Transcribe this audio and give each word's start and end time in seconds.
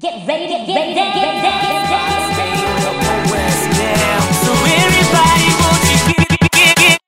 Get 0.00 0.26
ready 0.26 0.46
to 0.46 0.52
get, 0.64 0.66
down, 0.66 0.94
get 0.94 0.96
down, 0.96 1.42
get 1.42 1.90
down. 1.90 2.32
So 4.32 4.52
everybody, 4.64 5.52
won't 5.60 5.84
you 5.90 5.98
get, 6.14 6.28
get, 6.50 6.76
get 6.78 6.98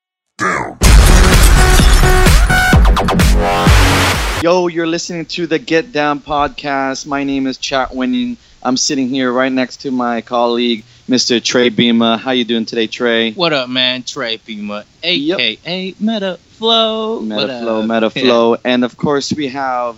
Yo, 4.42 4.66
you're 4.66 4.86
listening 4.86 5.24
to 5.24 5.46
the 5.46 5.58
Get 5.58 5.90
Down 5.92 6.20
podcast. 6.20 7.06
My 7.06 7.24
name 7.24 7.46
is 7.46 7.56
Chat 7.56 7.94
Winning. 7.94 8.36
I'm 8.62 8.76
sitting 8.76 9.08
here 9.08 9.32
right 9.32 9.50
next 9.50 9.78
to 9.78 9.90
my 9.90 10.20
colleague, 10.20 10.84
Mr. 11.08 11.42
Trey 11.42 11.70
Bima. 11.70 12.18
How 12.18 12.32
you 12.32 12.44
doing 12.44 12.66
today, 12.66 12.88
Trey? 12.88 13.32
What 13.32 13.54
up, 13.54 13.70
man? 13.70 14.02
Trey 14.02 14.36
Pima, 14.36 14.84
Yep. 15.02 15.40
aka 15.40 15.94
Meta 15.98 16.36
Flow. 16.50 17.20
What 17.20 17.48
Metaflow, 17.48 17.84
up? 17.84 17.88
Metaflow, 18.12 18.58
and 18.66 18.84
of 18.84 18.98
course 18.98 19.32
we 19.32 19.48
have 19.48 19.96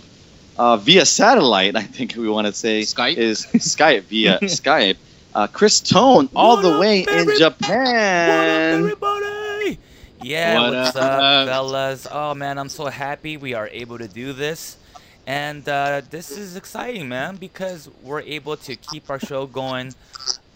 uh, 0.57 0.77
via 0.77 1.05
satellite. 1.05 1.75
I 1.75 1.83
think 1.83 2.15
we 2.15 2.29
want 2.29 2.47
to 2.47 2.53
say 2.53 2.81
Skype? 2.81 3.17
is 3.17 3.45
Skype 3.53 4.03
via 4.03 4.39
Skype. 4.41 4.97
Uh, 5.33 5.47
Chris 5.47 5.81
Tone, 5.81 6.29
all 6.35 6.57
the 6.57 6.79
way 6.79 6.99
in 7.01 7.27
Japan. 7.37 8.79
everybody? 8.79 9.77
Yeah, 10.21 10.59
What 10.61 10.73
what's 10.73 10.95
up? 10.95 11.21
up, 11.21 11.47
fellas? 11.49 12.07
Oh 12.09 12.33
man, 12.33 12.57
I'm 12.57 12.69
so 12.69 12.85
happy 12.85 13.35
we 13.37 13.53
are 13.53 13.67
able 13.67 13.97
to 13.97 14.07
do 14.07 14.31
this, 14.33 14.77
and 15.27 15.67
uh, 15.67 16.01
this 16.09 16.31
is 16.31 16.55
exciting, 16.55 17.09
man, 17.09 17.35
because 17.35 17.89
we're 18.01 18.21
able 18.21 18.55
to 18.57 18.75
keep 18.77 19.09
our 19.09 19.19
show 19.19 19.45
going, 19.45 19.93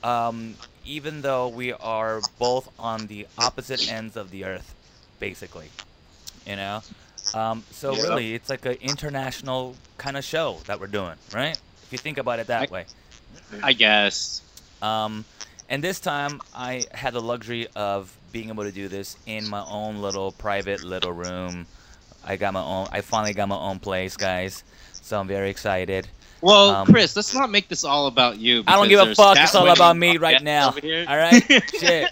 um, 0.02 0.56
even 0.86 1.22
though 1.22 1.50
we 1.50 1.74
are 1.74 2.22
both 2.40 2.70
on 2.80 3.08
the 3.08 3.28
opposite 3.38 3.92
ends 3.92 4.16
of 4.16 4.32
the 4.32 4.46
earth, 4.46 4.74
basically. 5.20 5.70
You 6.48 6.56
know, 6.56 6.82
um, 7.34 7.64
so 7.72 7.96
Yeah. 7.96 8.04
really, 8.04 8.34
it's 8.34 8.50
like 8.50 8.66
an 8.66 8.78
international 8.82 9.76
kind 9.98 10.18
of 10.18 10.24
show 10.24 10.60
that 10.66 10.80
we're 10.80 10.88
doing, 10.88 11.16
right? 11.34 11.58
If 11.84 11.88
you 11.92 11.98
think 11.98 12.18
about 12.18 12.40
it 12.40 12.48
that 12.48 12.70
I- 12.70 12.74
way. 12.74 12.86
I 13.64 13.74
guess. 13.74 14.42
Um, 14.82 15.26
and 15.70 15.84
this 15.84 16.00
time 16.00 16.42
I 16.56 16.84
had 16.94 17.14
the 17.14 17.22
luxury 17.22 17.68
of 17.76 18.16
being 18.32 18.50
able 18.50 18.64
to 18.64 18.72
do 18.72 18.88
this 18.88 19.18
in 19.26 19.48
my 19.50 19.64
own 19.70 19.98
little 20.02 20.32
private 20.32 20.84
little 20.84 21.12
room. 21.12 21.66
I 22.24 22.36
got 22.36 22.54
my 22.54 22.62
own. 22.62 22.88
I 22.92 23.02
finally 23.02 23.34
got 23.34 23.48
my 23.48 23.58
own 23.58 23.80
place, 23.80 24.18
guys. 24.18 24.64
So 25.02 25.20
I'm 25.20 25.28
very 25.28 25.50
excited. 25.50 26.08
Well, 26.42 26.70
Um, 26.70 26.88
Chris, 26.88 27.16
let's 27.16 27.34
not 27.34 27.50
make 27.50 27.68
this 27.68 27.84
all 27.84 28.08
about 28.08 28.38
you. 28.38 28.64
I 28.68 28.76
don't 28.76 28.88
give 28.88 29.00
a 29.00 29.14
fuck. 29.16 29.38
It's 29.38 29.54
all 29.56 29.64
Winning 29.64 29.78
about 29.78 29.98
me 29.98 30.18
right 30.18 30.42
now. 30.42 30.68
All 30.70 31.18
right, 31.18 31.44
shit. 31.80 32.10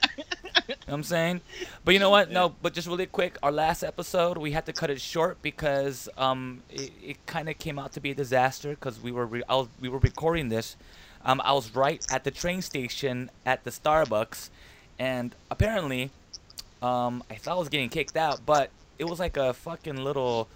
Know 0.87 0.93
what 0.93 0.99
I'm 0.99 1.03
saying? 1.03 1.41
But 1.83 1.93
you 1.93 1.99
know 1.99 2.09
what? 2.09 2.31
No, 2.31 2.55
but 2.61 2.73
just 2.73 2.87
really 2.87 3.07
quick, 3.07 3.37
our 3.43 3.51
last 3.51 3.83
episode, 3.83 4.37
we 4.37 4.53
had 4.53 4.65
to 4.67 4.73
cut 4.73 4.89
it 4.89 5.01
short 5.01 5.41
because 5.41 6.07
um, 6.17 6.63
it, 6.69 6.91
it 7.03 7.25
kind 7.25 7.49
of 7.49 7.59
came 7.59 7.77
out 7.77 7.91
to 7.93 7.99
be 7.99 8.11
a 8.11 8.15
disaster 8.15 8.69
because 8.69 9.01
we 9.01 9.11
were 9.11 9.25
re- 9.25 9.43
was, 9.49 9.67
we 9.81 9.89
were 9.89 9.99
recording 9.99 10.47
this. 10.47 10.77
Um, 11.25 11.41
I 11.43 11.51
was 11.51 11.75
right 11.75 12.05
at 12.09 12.23
the 12.23 12.31
train 12.31 12.61
station 12.61 13.29
at 13.45 13.65
the 13.65 13.69
Starbucks, 13.69 14.49
and 14.97 15.35
apparently, 15.51 16.09
um, 16.81 17.21
I 17.29 17.35
thought 17.35 17.55
I 17.55 17.59
was 17.59 17.67
getting 17.67 17.89
kicked 17.89 18.15
out, 18.15 18.45
but 18.45 18.69
it 18.97 19.09
was 19.09 19.19
like 19.19 19.35
a 19.35 19.53
fucking 19.53 19.97
little, 19.97 20.47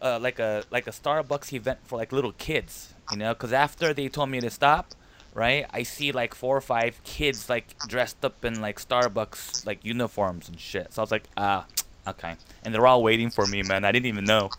uh, 0.00 0.20
like 0.20 0.38
a 0.38 0.62
like 0.70 0.86
a 0.86 0.92
Starbucks 0.92 1.52
event 1.52 1.80
for 1.82 1.98
like 1.98 2.12
little 2.12 2.32
kids, 2.32 2.94
you 3.10 3.16
know? 3.16 3.34
Because 3.34 3.52
after 3.52 3.92
they 3.92 4.08
told 4.08 4.30
me 4.30 4.38
to 4.38 4.50
stop, 4.50 4.94
right? 5.34 5.66
I 5.70 5.82
see 5.82 6.12
like 6.12 6.34
four 6.34 6.56
or 6.56 6.60
five 6.60 7.02
kids 7.04 7.48
like 7.48 7.76
dressed 7.88 8.24
up 8.24 8.44
in 8.44 8.60
like 8.60 8.78
Starbucks 8.78 9.66
like 9.66 9.84
uniforms 9.84 10.48
and 10.48 10.58
shit. 10.58 10.92
So 10.92 11.02
I 11.02 11.04
was 11.04 11.10
like, 11.10 11.24
ah, 11.36 11.66
okay. 12.06 12.36
And 12.64 12.74
they're 12.74 12.86
all 12.86 13.02
waiting 13.02 13.30
for 13.30 13.46
me, 13.46 13.62
man. 13.62 13.84
I 13.84 13.92
didn't 13.92 14.06
even 14.06 14.24
know, 14.24 14.50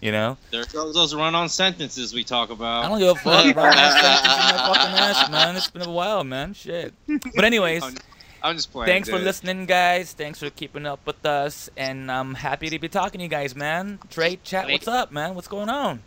you 0.00 0.12
know. 0.12 0.36
There 0.50 0.64
goes 0.64 0.94
those 0.94 1.14
run-on 1.14 1.48
sentences 1.48 2.14
we 2.14 2.24
talk 2.24 2.50
about. 2.50 2.84
I 2.84 2.88
don't 2.88 2.98
give 2.98 3.08
a 3.10 3.14
fuck, 3.16 3.54
bro. 3.54 3.64
my 3.64 3.70
fucking 3.70 4.98
ass, 4.98 5.30
man. 5.30 5.56
It's 5.56 5.70
been 5.70 5.82
a 5.82 5.90
while, 5.90 6.24
man. 6.24 6.54
Shit. 6.54 6.94
But 7.06 7.44
anyways, 7.44 7.82
I'm, 8.42 8.56
just 8.56 8.72
playing. 8.72 8.86
thanks 8.86 9.08
for 9.08 9.18
listening, 9.18 9.66
guys. 9.66 10.12
Thanks 10.12 10.38
for 10.38 10.50
keeping 10.50 10.86
up 10.86 11.00
with 11.06 11.24
us, 11.24 11.70
and 11.76 12.10
I'm 12.10 12.34
happy 12.34 12.70
to 12.70 12.78
be 12.78 12.88
talking 12.88 13.18
to 13.18 13.22
you 13.22 13.28
guys, 13.30 13.54
man. 13.54 13.98
Trey, 14.10 14.38
chat, 14.42 14.68
what's 14.68 14.88
up, 14.88 15.12
man? 15.12 15.34
What's 15.34 15.48
going 15.48 15.68
on? 15.68 16.02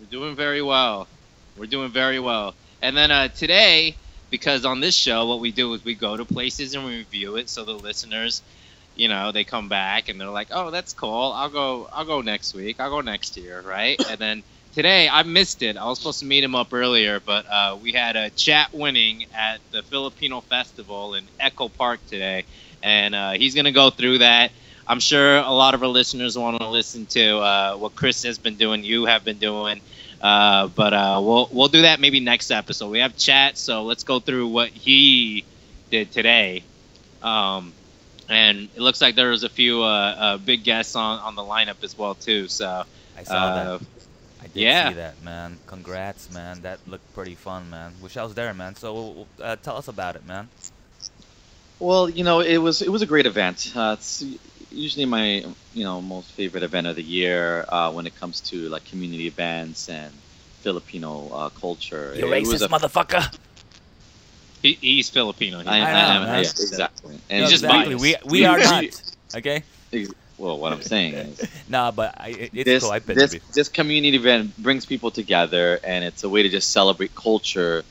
We're 0.00 0.06
doing 0.06 0.36
very 0.36 0.62
well. 0.62 1.08
We're 1.56 1.66
doing 1.66 1.90
very 1.90 2.20
well. 2.20 2.54
And 2.82 2.96
then 2.96 3.10
uh, 3.10 3.28
today, 3.28 3.96
because 4.30 4.64
on 4.64 4.80
this 4.80 4.94
show, 4.94 5.26
what 5.26 5.40
we 5.40 5.52
do 5.52 5.72
is 5.74 5.84
we 5.84 5.94
go 5.94 6.16
to 6.16 6.24
places 6.24 6.74
and 6.74 6.84
we 6.84 6.98
review 6.98 7.36
it, 7.36 7.48
so 7.48 7.64
the 7.64 7.72
listeners, 7.72 8.42
you 8.94 9.08
know, 9.08 9.32
they 9.32 9.44
come 9.44 9.68
back 9.68 10.08
and 10.08 10.20
they're 10.20 10.28
like, 10.28 10.48
"Oh, 10.50 10.70
that's 10.70 10.92
cool. 10.92 11.32
I'll 11.34 11.48
go. 11.48 11.88
I'll 11.92 12.04
go 12.04 12.20
next 12.20 12.54
week. 12.54 12.80
I'll 12.80 12.90
go 12.90 13.00
next 13.00 13.36
year, 13.36 13.60
right?" 13.62 14.00
and 14.10 14.18
then 14.18 14.44
today, 14.74 15.08
I 15.08 15.22
missed 15.24 15.62
it. 15.62 15.76
I 15.76 15.86
was 15.86 15.98
supposed 15.98 16.20
to 16.20 16.26
meet 16.26 16.44
him 16.44 16.54
up 16.54 16.72
earlier, 16.72 17.20
but 17.20 17.46
uh, 17.46 17.78
we 17.80 17.92
had 17.92 18.16
a 18.16 18.30
chat 18.30 18.72
winning 18.72 19.26
at 19.34 19.60
the 19.72 19.82
Filipino 19.82 20.40
Festival 20.40 21.14
in 21.14 21.28
Echo 21.40 21.68
Park 21.68 22.00
today, 22.06 22.44
and 22.82 23.14
uh, 23.14 23.32
he's 23.32 23.54
gonna 23.54 23.72
go 23.72 23.90
through 23.90 24.18
that. 24.18 24.52
I'm 24.86 25.00
sure 25.00 25.36
a 25.36 25.50
lot 25.50 25.74
of 25.74 25.82
our 25.82 25.88
listeners 25.88 26.38
want 26.38 26.58
to 26.60 26.68
listen 26.68 27.06
to 27.06 27.38
uh, 27.38 27.76
what 27.76 27.94
Chris 27.94 28.22
has 28.22 28.38
been 28.38 28.56
doing, 28.56 28.84
you 28.84 29.04
have 29.04 29.22
been 29.24 29.38
doing. 29.38 29.82
Uh, 30.20 30.66
but 30.68 30.92
uh, 30.92 31.20
we'll 31.22 31.48
we'll 31.52 31.68
do 31.68 31.82
that 31.82 32.00
maybe 32.00 32.20
next 32.20 32.50
episode. 32.50 32.90
We 32.90 32.98
have 33.00 33.16
chat, 33.16 33.56
so 33.56 33.84
let's 33.84 34.04
go 34.04 34.18
through 34.18 34.48
what 34.48 34.70
he 34.70 35.44
did 35.90 36.10
today. 36.10 36.64
Um, 37.22 37.72
and 38.28 38.68
it 38.74 38.80
looks 38.80 39.00
like 39.00 39.14
there 39.14 39.30
was 39.30 39.44
a 39.44 39.48
few 39.48 39.82
uh, 39.82 39.86
uh, 39.86 40.36
big 40.38 40.64
guests 40.64 40.96
on, 40.96 41.20
on 41.20 41.34
the 41.34 41.42
lineup 41.42 41.82
as 41.82 41.96
well 41.96 42.14
too. 42.14 42.48
So 42.48 42.84
I 43.16 43.22
saw 43.22 43.34
uh, 43.34 43.78
that. 43.78 43.86
I 44.40 44.46
did 44.46 44.56
yeah. 44.56 44.88
see 44.88 44.94
that, 44.96 45.22
man. 45.22 45.58
Congrats, 45.66 46.32
man. 46.32 46.62
That 46.62 46.78
looked 46.86 47.12
pretty 47.14 47.34
fun, 47.34 47.70
man. 47.70 47.92
Wish 48.00 48.16
I 48.16 48.22
was 48.22 48.34
there, 48.34 48.52
man. 48.54 48.76
So 48.76 49.26
uh, 49.42 49.56
tell 49.56 49.76
us 49.76 49.88
about 49.88 50.16
it, 50.16 50.26
man. 50.26 50.48
Well, 51.78 52.08
you 52.08 52.24
know, 52.24 52.40
it 52.40 52.58
was 52.58 52.82
it 52.82 52.90
was 52.90 53.02
a 53.02 53.06
great 53.06 53.26
event. 53.26 53.72
Uh, 53.74 53.96
it's 53.98 54.24
usually 54.70 55.06
my 55.06 55.44
you 55.74 55.84
know 55.84 56.00
most 56.00 56.30
favorite 56.32 56.62
event 56.62 56.86
of 56.86 56.96
the 56.96 57.02
year 57.02 57.64
uh, 57.68 57.90
when 57.92 58.06
it 58.06 58.14
comes 58.16 58.40
to 58.50 58.68
like 58.68 58.84
community 58.84 59.26
events 59.26 59.88
and 59.88 60.12
Filipino 60.62 61.28
uh, 61.32 61.48
culture. 61.50 62.14
You 62.16 62.26
It 62.26 62.44
racist 62.44 62.66
a- 62.66 62.68
motherfucker. 62.68 63.34
he, 64.62 64.72
he's 64.80 65.08
Filipino. 65.10 65.60
He- 65.60 65.68
I, 65.68 65.78
I 65.80 65.92
I 65.92 65.92
know, 65.92 66.14
am, 66.16 66.22
man. 66.26 66.42
yeah, 66.42 66.50
exactly. 66.50 67.14
And 67.30 67.40
He's 67.40 67.50
just 67.50 67.64
exactly. 67.64 67.94
We 67.94 68.16
we 68.26 68.44
are 68.44 68.58
not. 68.60 68.84
Okay. 69.36 69.62
Well, 70.38 70.58
what 70.58 70.72
I'm 70.72 70.82
saying 70.82 71.14
is 71.14 71.40
Nah, 71.68 71.90
but 71.90 72.14
I, 72.18 72.28
it, 72.28 72.50
it's 72.54 72.64
this 72.64 72.82
cool. 72.82 72.90
I've 72.90 73.06
been 73.06 73.16
this 73.18 73.36
this 73.54 73.68
community 73.68 74.16
event 74.16 74.56
brings 74.56 74.86
people 74.86 75.10
together, 75.10 75.78
and 75.84 76.04
it's 76.04 76.22
a 76.24 76.28
way 76.28 76.42
to 76.42 76.48
just 76.48 76.70
celebrate 76.72 77.14
culture, 77.14 77.84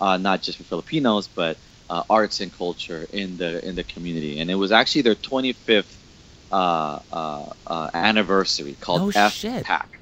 uh, 0.00 0.16
not 0.16 0.42
just 0.42 0.58
for 0.58 0.64
Filipinos, 0.64 1.28
but 1.28 1.56
uh, 1.88 2.02
arts 2.10 2.40
and 2.40 2.52
culture 2.52 3.06
in 3.12 3.36
the 3.36 3.66
in 3.66 3.74
the 3.74 3.84
community. 3.84 4.38
And 4.40 4.50
it 4.50 4.54
was 4.54 4.72
actually 4.72 5.02
their 5.02 5.14
25th 5.14 5.99
uh, 6.50 7.00
uh, 7.12 7.52
uh, 7.66 7.90
anniversary 7.94 8.74
called 8.80 9.02
No 9.02 9.10
F. 9.14 9.44
Pack. 9.62 10.00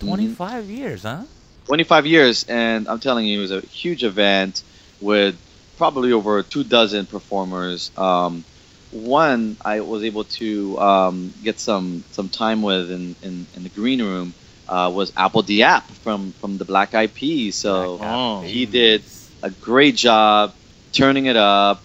25 0.00 0.70
years, 0.70 1.02
huh? 1.02 1.24
25 1.66 2.06
years, 2.06 2.44
and 2.44 2.88
I'm 2.88 3.00
telling 3.00 3.26
you, 3.26 3.38
it 3.38 3.42
was 3.42 3.52
a 3.52 3.60
huge 3.60 4.04
event 4.04 4.62
with 5.00 5.36
probably 5.76 6.12
over 6.12 6.42
two 6.42 6.64
dozen 6.64 7.06
performers. 7.06 7.90
Um, 7.96 8.44
one 8.90 9.56
I 9.64 9.80
was 9.80 10.04
able 10.04 10.24
to 10.24 10.78
um, 10.78 11.34
get 11.42 11.58
some 11.60 12.04
some 12.10 12.28
time 12.28 12.62
with 12.62 12.90
in, 12.90 13.16
in, 13.22 13.46
in 13.54 13.62
the 13.62 13.70
green 13.70 14.02
room 14.02 14.34
uh, 14.68 14.90
was 14.94 15.12
Apl 15.12 15.44
de 15.46 15.62
ap 15.62 15.90
from 16.02 16.32
from 16.34 16.58
the 16.58 16.64
Black 16.64 16.94
Eyed 16.94 17.14
Peas. 17.14 17.56
So 17.56 17.98
Black 17.98 18.12
Oh. 18.12 18.40
he 18.42 18.66
Peas. 18.66 18.72
did 18.72 19.04
a 19.42 19.50
great 19.50 19.96
job 19.96 20.54
turning 20.92 21.26
it 21.26 21.36
up. 21.36 21.84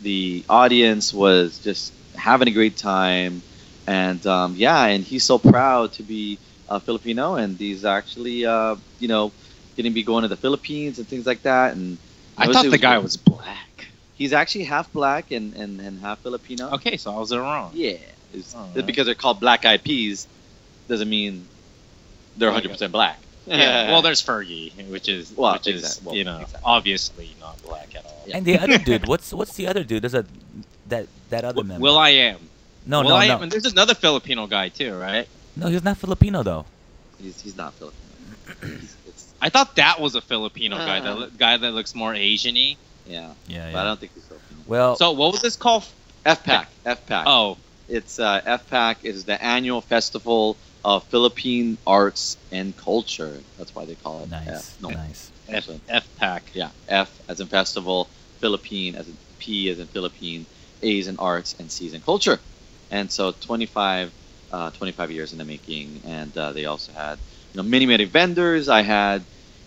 The 0.00 0.44
audience 0.48 1.12
was 1.12 1.58
just 1.58 1.92
having 2.16 2.48
a 2.48 2.50
great 2.52 2.76
time, 2.76 3.42
and 3.86 4.24
um, 4.26 4.54
yeah, 4.56 4.86
and 4.86 5.04
he's 5.04 5.24
so 5.24 5.38
proud 5.38 5.92
to 5.94 6.02
be 6.02 6.38
uh, 6.68 6.78
Filipino, 6.78 7.34
and 7.36 7.56
he's 7.58 7.84
actually 7.84 8.44
uh, 8.46 8.76
you 8.98 9.08
know 9.08 9.32
going 9.76 9.84
to 9.84 9.90
be 9.90 10.02
going 10.02 10.22
to 10.22 10.28
the 10.28 10.36
Philippines 10.36 10.98
and 10.98 11.06
things 11.06 11.26
like 11.26 11.42
that. 11.42 11.74
And 11.76 11.98
I 12.38 12.50
thought 12.52 12.64
it 12.66 12.70
the 12.70 12.78
guy 12.78 12.94
great. 12.94 13.02
was 13.04 13.16
black. 13.16 13.86
He's 14.14 14.32
actually 14.32 14.64
half 14.64 14.90
black 14.92 15.30
and, 15.30 15.54
and, 15.54 15.78
and 15.80 16.00
half 16.00 16.20
Filipino. 16.20 16.70
Okay, 16.76 16.96
so 16.96 17.14
I 17.14 17.18
was 17.18 17.36
wrong. 17.36 17.70
Yeah, 17.74 17.98
it's, 18.32 18.54
Oh, 18.56 18.64
just 18.64 18.76
right. 18.76 18.86
because 18.86 19.04
they're 19.06 19.14
called 19.14 19.40
black 19.40 19.66
eyed 19.66 19.84
peas 19.84 20.26
doesn't 20.88 21.08
mean 21.10 21.46
they're 22.38 22.48
100 22.48 22.70
percent 22.70 22.92
black. 22.92 23.18
Yeah. 23.46 23.90
Well, 23.92 24.02
there's 24.02 24.22
Fergie, 24.22 24.72
which 24.88 25.08
is 25.08 25.32
Well, 25.36 25.52
which 25.52 25.68
is 25.68 26.00
well, 26.02 26.14
you 26.16 26.24
know 26.24 26.38
exactly. 26.40 26.60
obviously 26.64 27.30
not 27.38 27.62
black 27.62 27.94
at 27.94 28.04
all. 28.06 28.22
Yeah. 28.26 28.38
And 28.38 28.46
the 28.46 28.58
other 28.58 28.78
dude, 28.78 29.06
what's 29.06 29.32
what's 29.34 29.54
the 29.54 29.66
other 29.68 29.84
dude? 29.84 30.02
There's 30.02 30.14
a 30.14 30.24
that 30.88 31.06
that 31.30 31.44
other 31.44 31.56
Will, 31.56 31.64
member. 31.64 31.82
Will 31.82 31.98
I 31.98 32.10
am. 32.10 32.48
no, 32.86 33.02
Will 33.02 33.10
no, 33.10 33.16
I 33.16 33.26
no, 33.28 33.34
am. 33.34 33.42
And 33.44 33.52
there's 33.52 33.64
another 33.66 33.94
Filipino 33.94 34.46
guy 34.46 34.68
too, 34.68 34.94
right? 34.96 35.28
no. 35.56 35.68
He's 35.68 35.82
not 35.84 35.96
Filipino 35.98 36.42
though. 36.42 36.64
he's, 37.20 37.40
he's 37.40 37.56
not 37.56 37.74
Filipino. 37.74 38.02
He's, 38.62 38.96
it's, 39.06 39.34
I 39.40 39.48
thought 39.48 39.76
that 39.76 40.00
was 40.00 40.14
a 40.14 40.20
Filipino 40.20 40.76
guy. 40.76 41.00
That 41.00 41.12
Uh. 41.12 41.16
lo- 41.16 41.30
guy 41.36 41.56
that 41.56 41.72
looks 41.72 41.94
more 41.94 42.14
Asian-y. 42.14 42.76
yeah, 43.06 43.32
Yeah, 43.48 43.72
but 43.72 43.78
I 43.80 43.84
don't 43.84 43.98
think 44.00 44.12
he's 44.14 44.24
Filipino. 44.24 44.60
Well, 44.66 44.96
So 44.96 45.12
what 45.12 45.32
was 45.32 45.42
this 45.42 45.56
called? 45.56 45.84
FPAC, 46.24 46.66
F 46.84 47.06
Pack. 47.06 47.24
Oh, 47.28 47.56
It's 47.88 48.18
uh, 48.18 48.40
FPAC 48.40 48.96
is 49.04 49.24
the 49.24 49.40
annual 49.42 49.80
festival 49.80 50.56
of 50.84 51.04
Philippine 51.04 51.78
arts 51.86 52.36
and 52.52 52.76
culture. 52.76 53.38
That's 53.58 53.72
why 53.74 53.84
they 53.84 53.94
call 53.96 54.22
it 54.24 54.30
nice, 54.30 54.48
F. 54.48 54.76
No, 54.82 54.88
nice. 54.90 55.30
F, 55.48 55.64
So, 55.66 55.80
FPAC. 55.88 56.40
yeah, 56.52 56.70
F 56.88 57.10
as 57.28 57.38
in 57.40 57.46
festival, 57.46 58.08
Philippine 58.40 58.94
as 58.96 59.06
in 59.08 59.16
P 59.38 59.68
as 59.70 59.78
in 59.78 59.86
Philippine, 59.86 60.46
A's 60.86 61.08
in 61.08 61.18
arts, 61.18 61.54
and 61.58 61.70
C's 61.70 61.94
in 61.94 62.00
culture. 62.02 62.38
And 62.90 63.10
so 63.10 63.32
25, 63.32 64.12
uh, 64.52 64.70
25 64.72 65.10
years 65.12 65.32
in 65.32 65.38
the 65.38 65.44
making. 65.44 66.02
And 66.04 66.36
uh, 66.36 66.52
they 66.52 66.66
also 66.66 66.92
had, 66.92 67.18
you 67.52 67.62
know, 67.62 67.68
many, 67.68 67.86
many 67.86 68.04
vendors. 68.04 68.68
I 68.68 68.82
had 68.82 69.22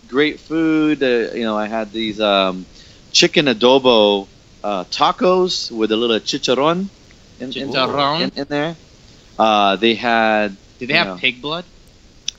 great 0.08 0.40
food. 0.40 1.02
Uh, 1.02 1.32
you 1.34 1.44
know, 1.44 1.56
I 1.58 1.66
had 1.68 1.92
these 1.92 2.20
um, 2.20 2.66
chicken 3.12 3.46
adobo 3.46 4.28
uh, 4.64 4.84
tacos 4.86 5.70
with 5.70 5.92
a 5.92 5.96
little 5.96 6.18
chicharron 6.20 6.88
in, 7.40 7.52
in, 7.52 7.70
in, 8.18 8.30
in 8.36 8.46
there. 8.48 8.76
Uh, 9.38 9.76
they 9.76 9.94
had 9.94 10.56
Did 10.78 10.88
they 10.88 10.94
have 10.94 11.06
know, 11.06 11.16
pig 11.16 11.42
blood? 11.42 11.64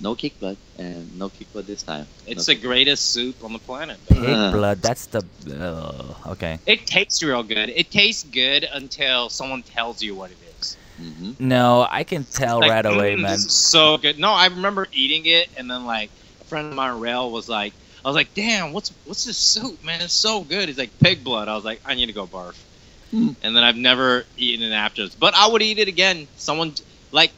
No 0.01 0.15
kick 0.15 0.39
blood 0.39 0.57
and 0.77 1.18
no 1.18 1.30
kick 1.30 1.51
blood 1.53 1.65
this 1.68 1.83
time. 1.83 2.07
It's 2.27 2.48
no 2.48 2.53
the 2.53 2.59
greatest 2.59 3.12
soup 3.12 3.44
on 3.44 3.53
the 3.53 3.59
planet. 3.59 3.98
Pig 4.07 4.24
Uh. 4.30 4.51
blood. 4.51 4.81
That's 4.81 5.06
the. 5.07 5.24
Uh, 5.50 6.31
okay. 6.31 6.59
It 6.65 6.86
tastes 6.88 7.21
real 7.24 7.44
good. 7.44 7.69
It 7.69 7.92
tastes 7.92 8.24
good 8.24 8.63
until 8.74 9.30
someone 9.30 9.62
tells 9.63 10.01
you 10.01 10.15
what 10.15 10.31
it 10.31 10.38
is. 10.59 10.77
Mm-hmm. 11.01 11.48
No, 11.48 11.88
I 11.89 12.03
can 12.03 12.24
tell 12.25 12.59
Like, 12.59 12.69
right 12.71 12.86
away, 12.86 13.15
"Mm, 13.15 13.21
man. 13.21 13.31
This 13.31 13.45
is 13.45 13.53
so 13.53 13.98
good. 13.98 14.19
No, 14.19 14.30
I 14.31 14.48
remember 14.48 14.88
eating 14.94 15.25
it, 15.25 15.50
and 15.57 15.69
then 15.69 15.86
like 15.86 16.09
a 16.42 16.44
friend 16.45 16.68
of 16.68 16.75
mine, 16.75 17.00
Rail, 17.00 17.31
was 17.31 17.50
like, 17.50 17.74
I 18.03 18.07
was 18.07 18.15
like, 18.15 18.33
damn, 18.33 18.71
what's 18.74 18.92
what's 19.06 19.25
this 19.25 19.38
soup, 19.38 19.83
man? 19.83 20.01
It's 20.01 20.13
so 20.13 20.42
good. 20.42 20.68
He's 20.69 20.77
like 20.77 20.92
pig 21.00 21.24
blood. 21.24 21.48
I 21.48 21.56
was 21.56 21.65
like, 21.65 21.81
I 21.86 21.95
need 21.95 22.07
to 22.07 22.13
go 22.13 22.27
barf. 22.27 22.56
Hmm. 23.12 23.30
And 23.44 23.56
then 23.56 23.63
I've 23.63 23.77
never 23.77 24.25
eaten 24.38 24.65
it 24.65 24.74
after 24.74 25.03
this, 25.06 25.15
but 25.15 25.33
I 25.36 25.48
would 25.48 25.62
eat 25.62 25.80
it 25.80 25.88
again. 25.88 26.27
Someone 26.38 26.74
like, 27.12 27.31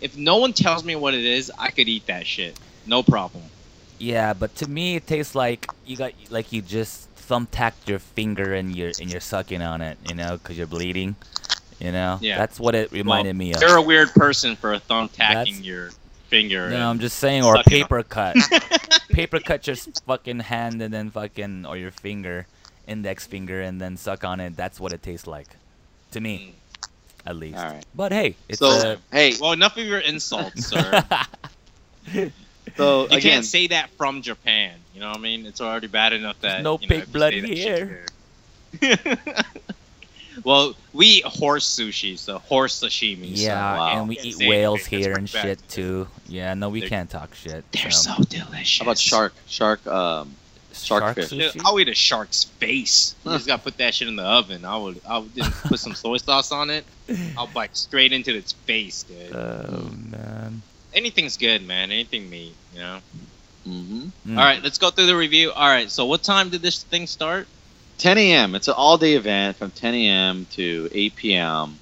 if 0.00 0.16
no 0.16 0.36
one 0.38 0.52
tells 0.52 0.84
me 0.84 0.96
what 0.96 1.14
it 1.14 1.24
is, 1.24 1.50
I 1.58 1.70
could 1.70 1.88
eat 1.88 2.06
that 2.06 2.26
shit, 2.26 2.58
no 2.86 3.02
problem. 3.02 3.44
Yeah, 3.98 4.32
but 4.32 4.54
to 4.56 4.68
me 4.68 4.96
it 4.96 5.06
tastes 5.06 5.34
like 5.34 5.70
you 5.86 5.96
got 5.96 6.12
like 6.30 6.52
you 6.52 6.62
just 6.62 7.12
thumbtacked 7.16 7.86
your 7.88 7.98
finger 7.98 8.54
and 8.54 8.74
you're 8.74 8.92
and 9.00 9.10
you're 9.10 9.20
sucking 9.20 9.60
on 9.62 9.80
it, 9.82 9.98
you 10.08 10.14
know, 10.14 10.38
because 10.38 10.56
you're 10.56 10.66
bleeding. 10.66 11.16
You 11.80 11.92
know, 11.92 12.18
Yeah. 12.20 12.38
that's 12.38 12.58
what 12.58 12.74
it 12.74 12.90
reminded 12.90 13.36
me 13.36 13.54
of. 13.54 13.60
You're 13.60 13.76
a 13.76 13.82
weird 13.82 14.10
person 14.10 14.56
for 14.56 14.72
a 14.72 14.80
thumb 14.80 15.08
tacking 15.08 15.54
That's- 15.54 15.60
your 15.60 15.90
finger. 16.28 16.70
No, 16.70 16.90
I'm 16.90 16.98
just 16.98 17.18
saying, 17.20 17.44
or 17.44 17.56
on- 17.56 17.62
paper 17.64 18.02
cut. 18.16 18.36
paper 19.10 19.38
cut 19.38 19.66
your 19.66 19.76
fucking 20.06 20.40
hand 20.40 20.82
and 20.82 20.92
then 20.92 21.10
fucking 21.10 21.66
or 21.66 21.76
your 21.76 21.92
finger, 21.92 22.46
index 22.88 23.26
finger, 23.26 23.60
and 23.60 23.80
then 23.80 23.96
suck 23.96 24.24
on 24.24 24.40
it. 24.40 24.56
That's 24.56 24.80
what 24.80 24.92
it 24.92 25.02
tastes 25.04 25.26
like, 25.28 25.46
to 26.12 26.20
me, 26.20 26.52
mm. 26.52 26.67
At 27.28 27.36
least. 27.36 27.58
All 27.58 27.64
right. 27.64 27.84
But 27.94 28.12
hey, 28.12 28.34
it's 28.48 28.58
So 28.58 28.68
uh, 28.68 28.96
hey, 29.12 29.34
Well, 29.40 29.52
enough 29.52 29.76
of 29.76 29.84
your 29.84 29.98
insults, 29.98 30.66
sir. 30.66 31.04
so 32.76 33.02
You 33.02 33.06
again, 33.06 33.20
can't 33.20 33.44
say 33.44 33.66
that 33.68 33.90
from 33.90 34.22
Japan. 34.22 34.74
You 34.94 35.00
know 35.00 35.10
what 35.10 35.18
I 35.18 35.20
mean? 35.20 35.44
It's 35.46 35.60
already 35.60 35.86
bad 35.88 36.14
enough 36.14 36.40
that 36.40 36.62
no 36.62 36.78
you 36.80 36.88
know, 36.88 36.96
pig 36.96 37.12
blood 37.12 37.34
say 37.34 37.54
here. 37.54 38.06
here. 38.80 39.18
well, 40.44 40.74
we 40.94 41.06
eat 41.06 41.24
horse 41.24 41.68
sushi, 41.68 42.18
so 42.18 42.38
horse 42.38 42.80
sashimi. 42.80 43.36
so, 43.36 43.42
yeah, 43.42 43.76
wow. 43.76 43.98
and 44.00 44.08
we 44.08 44.18
eat 44.20 44.36
whales 44.38 44.80
anything. 44.80 44.98
Here 45.00 45.12
and 45.12 45.28
shit 45.28 45.60
too. 45.68 46.08
Yeah, 46.28 46.54
no, 46.54 46.70
we 46.70 46.80
They're- 46.80 46.88
can't 46.88 47.10
talk 47.10 47.34
shit. 47.34 47.70
They're 47.72 47.90
so. 47.90 48.14
so 48.14 48.22
delicious. 48.24 48.78
how 48.78 48.84
about 48.84 48.98
shark? 48.98 49.34
Shark. 49.46 49.86
Um, 49.86 50.34
shark 50.84 51.14
fish. 51.14 51.28
Dude. 51.30 51.62
I'll 51.64 51.78
eat 51.80 51.88
a 51.88 51.94
shark's 51.94 52.44
face. 52.44 53.14
You 53.24 53.32
just 53.32 53.46
gotta 53.46 53.62
put 53.62 53.76
that 53.78 53.94
shit 53.94 54.08
in 54.08 54.16
the 54.16 54.24
oven. 54.24 54.64
I 54.64 54.76
would, 54.76 55.00
I 55.08 55.18
would 55.18 55.34
just 55.34 55.62
put 55.64 55.78
some 55.80 55.94
soy 55.94 56.16
sauce 56.18 56.52
on 56.52 56.70
it. 56.70 56.84
I'll 57.36 57.46
bite 57.46 57.76
straight 57.76 58.12
into 58.12 58.34
its 58.36 58.52
face, 58.52 59.02
dude. 59.04 59.34
Oh 59.34 59.90
man. 60.10 60.62
Anything's 60.94 61.36
good, 61.36 61.66
man. 61.66 61.90
Anything 61.90 62.28
meat, 62.30 62.54
you 62.74 62.80
know. 62.80 62.98
hmm 63.64 64.04
Mm. 64.26 64.36
All 64.36 64.44
right, 64.44 64.62
let's 64.62 64.78
go 64.78 64.90
through 64.90 65.06
the 65.06 65.16
review. 65.16 65.52
All 65.52 65.68
right, 65.68 65.90
so 65.90 66.04
what 66.06 66.22
time 66.22 66.50
did 66.50 66.60
this 66.60 66.82
thing 66.82 67.06
start? 67.06 67.46
10 67.98 68.18
a.m. 68.18 68.54
It's 68.54 68.68
an 68.68 68.74
all-day 68.76 69.14
event 69.14 69.56
from 69.56 69.70
10 69.70 69.94
a.m. 69.94 70.46
to 70.52 70.88
8 70.92 71.16
p.m. 71.16 71.78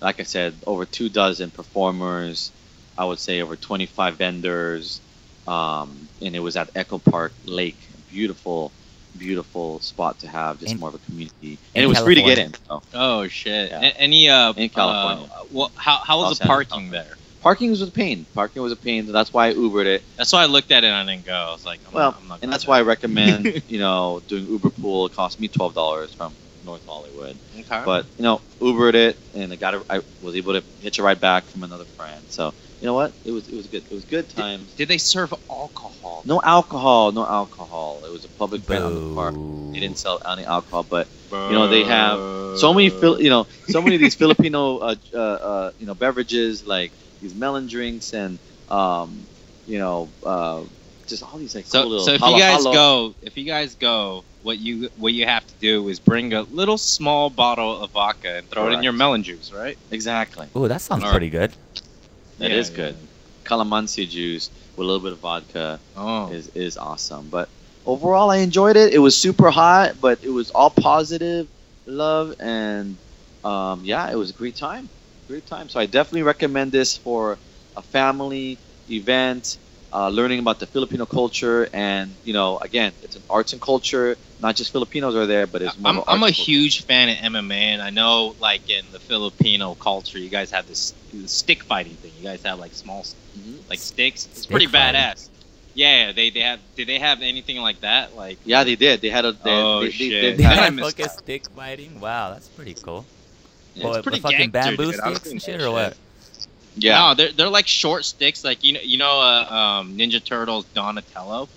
Like 0.00 0.20
I 0.20 0.24
said, 0.24 0.54
over 0.66 0.84
two 0.84 1.08
dozen 1.08 1.50
performers. 1.50 2.50
I 2.98 3.04
would 3.04 3.18
say 3.18 3.40
over 3.42 3.56
25 3.56 4.16
vendors, 4.16 5.00
um, 5.46 6.08
and 6.22 6.34
it 6.34 6.40
was 6.40 6.56
at 6.56 6.70
Echo 6.74 6.98
Park 6.98 7.32
Lake. 7.44 7.76
Beautiful, 8.16 8.72
beautiful 9.18 9.78
spot 9.80 10.18
to 10.20 10.26
have, 10.26 10.58
just 10.58 10.72
In- 10.72 10.80
more 10.80 10.88
of 10.88 10.94
a 10.94 10.98
community, 11.00 11.58
and 11.74 11.84
it 11.84 11.86
was 11.86 11.98
free 12.00 12.14
to 12.14 12.22
get 12.22 12.38
in. 12.38 12.54
So. 12.66 12.82
Oh 12.94 13.28
shit! 13.28 13.70
Yeah. 13.70 13.92
Any 13.98 14.30
uh 14.30 14.54
In 14.56 14.70
California. 14.70 15.28
Uh, 15.30 15.44
well, 15.50 15.70
how 15.74 15.96
how 15.98 16.18
was 16.20 16.38
the 16.38 16.46
parking 16.46 16.90
there? 16.90 17.18
Parking 17.42 17.68
was 17.70 17.82
a 17.82 17.88
pain. 17.88 18.24
Parking 18.34 18.62
was 18.62 18.72
a 18.72 18.76
pain. 18.76 19.06
So 19.06 19.12
that's 19.12 19.34
why 19.34 19.48
I 19.48 19.52
Ubered 19.54 19.84
it. 19.84 20.02
That's 20.16 20.32
why 20.32 20.42
I 20.42 20.46
looked 20.46 20.70
at 20.72 20.82
it 20.82 20.86
and 20.86 20.96
I 20.96 21.04
didn't 21.14 21.26
go. 21.26 21.34
I 21.34 21.50
was 21.52 21.66
like, 21.66 21.78
I'm 21.86 21.92
Well, 21.92 22.12
not, 22.12 22.20
I'm 22.22 22.28
not 22.28 22.38
and 22.42 22.50
that's 22.50 22.64
there. 22.64 22.70
why 22.72 22.78
I 22.78 22.82
recommend, 22.82 23.62
you 23.68 23.78
know, 23.78 24.22
doing 24.28 24.46
Uber 24.48 24.70
Pool. 24.70 25.04
It 25.06 25.12
cost 25.12 25.38
me 25.38 25.46
twelve 25.48 25.74
dollars 25.74 26.14
from 26.14 26.34
North 26.64 26.84
Hollywood. 26.86 27.38
Okay. 27.60 27.82
But 27.84 28.06
you 28.16 28.22
know, 28.22 28.40
Ubered 28.62 28.94
it, 28.94 29.18
and 29.34 29.52
I 29.52 29.56
got 29.56 29.74
a, 29.74 29.84
I 29.90 30.00
was 30.22 30.34
able 30.36 30.54
to 30.54 30.64
hitch 30.80 30.98
a 30.98 31.02
ride 31.02 31.20
back 31.20 31.44
from 31.44 31.62
another 31.64 31.84
friend. 31.98 32.22
So 32.28 32.54
you 32.80 32.86
know 32.86 32.94
what? 32.94 33.12
It 33.24 33.32
was 33.32 33.48
it 33.48 33.56
was 33.56 33.66
good. 33.66 33.84
It 33.90 33.94
was 33.94 34.04
good 34.04 34.28
times. 34.28 34.72
did 34.74 34.88
they 34.88 34.98
serve 34.98 35.32
alcohol? 35.50 36.22
No 36.24 36.40
alcohol, 36.42 37.12
no 37.12 37.26
alcohol. 37.26 38.02
It 38.06 38.10
was 38.10 38.24
a 38.24 38.28
public 38.28 38.62
event 38.62 38.84
on 38.84 38.94
the 38.94 39.14
park. 39.14 39.34
They 39.74 39.80
didn't 39.80 39.98
sell 39.98 40.20
any 40.26 40.44
alcohol, 40.44 40.84
but 40.84 41.08
you 41.30 41.54
know 41.54 41.68
they 41.68 41.84
have 41.84 42.18
so 42.58 42.72
many 42.74 42.88
Phil, 42.90 43.20
you 43.20 43.30
know, 43.30 43.46
so 43.66 43.80
many 43.82 43.94
of 43.96 44.00
these 44.00 44.14
Filipino, 44.14 44.78
uh, 44.88 44.94
uh, 45.14 45.18
uh, 45.18 45.70
you 45.78 45.86
know, 45.86 45.94
beverages 45.94 46.64
like 46.66 46.92
these 47.20 47.34
melon 47.34 47.66
drinks 47.66 48.12
and 48.12 48.38
um, 48.68 49.26
you 49.66 49.78
know, 49.78 50.08
uh, 50.24 50.62
just 51.06 51.22
all 51.22 51.38
these 51.38 51.54
like 51.54 51.64
cool 51.64 51.82
So, 51.82 51.88
little. 51.88 52.04
so 52.04 52.12
if 52.12 52.20
halo- 52.20 52.34
you 52.34 52.40
guys 52.42 52.56
halo- 52.62 52.72
go, 52.72 53.14
if 53.22 53.36
you 53.36 53.44
guys 53.44 53.74
go, 53.74 54.24
what 54.42 54.58
you 54.58 54.90
what 54.96 55.12
you 55.12 55.24
have 55.26 55.46
to 55.46 55.54
do 55.60 55.88
is 55.88 55.98
bring 56.00 56.32
a 56.32 56.42
little 56.42 56.78
small 56.78 57.30
bottle 57.30 57.80
of 57.82 57.90
vodka 57.92 58.36
and 58.36 58.48
throw 58.48 58.68
it 58.70 58.74
in 58.74 58.82
your 58.82 58.92
melon 58.92 59.22
juice, 59.22 59.52
right? 59.52 59.76
exactly, 59.90 60.48
Ooh, 60.56 60.68
that 60.68 60.80
sounds 60.80 61.02
Alright. 61.02 61.12
pretty 61.12 61.30
good. 61.30 61.52
That 62.38 62.50
Yeah, 62.50 62.56
is 62.56 62.70
yeah. 62.70 62.76
good. 62.76 62.96
Calamansi 63.44 64.08
juice 64.08 64.50
with 64.76 64.84
a 64.84 64.88
little 64.88 65.02
bit 65.02 65.12
of 65.12 65.20
vodka. 65.20 65.80
Oh, 65.96 66.32
is 66.34 66.48
is 66.54 66.76
awesome. 66.76 67.28
But 67.30 67.48
overall, 67.84 68.30
I 68.30 68.38
enjoyed 68.38 68.76
it. 68.76 68.92
It 68.94 68.98
was 68.98 69.16
super 69.16 69.50
hot, 69.50 70.00
but 70.00 70.22
it 70.22 70.30
was 70.30 70.50
all 70.50 70.70
positive 70.70 71.48
love, 71.86 72.34
and 72.40 72.98
um, 73.44 73.84
yeah, 73.84 74.10
it 74.10 74.16
was 74.16 74.30
a 74.30 74.34
great 74.34 74.56
time. 74.56 74.90
Great 75.28 75.46
time. 75.46 75.68
So 75.68 75.80
I 75.80 75.86
definitely 75.86 76.22
recommend 76.22 76.72
this 76.72 76.96
for 76.96 77.38
a 77.76 77.82
family 77.82 78.58
event, 78.88 79.58
uh, 79.96 80.08
learning 80.18 80.38
about 80.44 80.58
the 80.62 80.66
Filipino 80.66 81.04
culture, 81.06 81.60
and 81.72 82.06
you 82.26 82.34
know, 82.38 82.50
again, 82.68 82.92
it's 83.02 83.16
an 83.16 83.22
arts 83.36 83.52
and 83.54 83.60
culture. 83.62 84.16
Not 84.46 84.54
just 84.60 84.70
Filipinos 84.76 85.14
are 85.20 85.26
there, 85.34 85.46
but 85.52 85.62
it's 85.62 85.78
more 85.78 85.90
I'm, 85.90 85.98
of 85.98 86.04
I'm 86.12 86.22
a 86.22 86.26
culture. 86.26 86.42
huge 86.50 86.74
fan 86.84 87.08
of 87.08 87.16
MMA, 87.32 87.62
and 87.74 87.80
I 87.80 87.90
know 87.90 88.34
like 88.48 88.68
in 88.68 88.84
the 88.92 89.00
Filipino 89.00 89.74
culture, 89.88 90.18
you 90.18 90.28
guys 90.38 90.50
have 90.50 90.66
this, 90.68 90.92
this 91.14 91.32
stick 91.32 91.62
fighting 91.62 91.94
thing. 92.02 92.12
You 92.18 92.24
guys 92.30 92.42
have 92.42 92.58
like 92.58 92.74
small 92.74 93.02
Mhm. 93.38 93.68
like 93.70 93.78
sticks. 93.78 94.26
It's 94.26 94.40
Stick 94.42 94.50
pretty 94.50 94.66
fighting. 94.66 95.00
badass. 95.00 95.28
Yeah, 95.74 96.12
they 96.12 96.28
they 96.30 96.40
have. 96.40 96.60
Did 96.76 96.86
they 96.88 96.98
have 96.98 97.18
anything 97.22 97.56
like 97.58 97.80
that? 97.80 98.16
Like 98.16 98.38
Yeah, 98.44 98.64
they 98.64 98.76
did. 98.76 99.00
They 99.00 99.10
had 99.10 99.24
a. 99.24 99.32
They, 99.32 99.50
Oh, 99.50 99.80
they, 99.82 99.90
shit. 99.90 100.10
They, 100.10 100.30
They 100.30 100.36
they 100.38 100.42
had- 100.42 100.72
I 100.72 100.76
fucking 100.84 101.08
stick 101.20 101.42
fighting. 101.50 102.00
Wow, 102.00 102.32
that's 102.32 102.48
pretty 102.48 102.74
cool. 102.74 103.04
Yeah, 103.74 103.84
What, 103.84 103.96
it's 103.98 104.02
pretty 104.04 104.16
with 104.16 104.22
fucking 104.22 104.50
gangster, 104.50 104.76
bamboo 104.76 104.92
dude. 104.92 105.00
Sticks 105.00 105.30
and 105.32 105.42
shit, 105.42 105.58
that 105.60 105.66
or 105.66 105.72
what? 105.72 105.96
Yeah. 106.76 106.98
No, 106.98 107.14
they're 107.14 107.32
they're 107.32 107.48
like 107.48 107.66
short 107.66 108.04
sticks. 108.04 108.44
Like 108.44 108.62
you 108.62 108.74
know, 108.74 108.80
you 108.80 108.98
know, 108.98 109.20
uh, 109.20 109.54
um, 109.80 109.96
Ninja 109.96 110.22
Turtles 110.24 110.64
Donatello. 110.74 111.48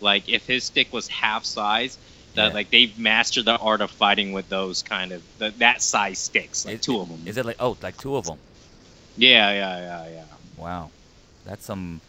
Like 0.00 0.28
if 0.28 0.46
his 0.46 0.64
stick 0.64 0.92
was 0.92 1.08
half 1.08 1.44
size, 1.44 1.98
that 2.34 2.48
Yeah. 2.48 2.54
like 2.54 2.70
they've 2.70 2.96
mastered 2.98 3.44
the 3.44 3.56
art 3.58 3.80
of 3.80 3.90
fighting 3.90 4.32
with 4.32 4.48
those 4.48 4.82
kind 4.82 5.12
of 5.12 5.22
the, 5.38 5.50
that 5.58 5.82
size 5.82 6.18
sticks. 6.18 6.64
Like 6.64 6.76
Is- 6.76 6.80
two 6.82 7.00
of 7.00 7.08
them. 7.08 7.22
Is 7.26 7.36
it 7.36 7.44
like 7.44 7.56
oh, 7.60 7.76
like 7.82 7.96
two 7.98 8.16
of 8.16 8.26
them? 8.26 8.38
Yeah, 9.16 9.50
yeah, 9.52 9.78
yeah, 9.80 10.08
yeah. 10.14 10.24
Wow, 10.56 10.90
that's 11.44 11.64
some 11.64 12.00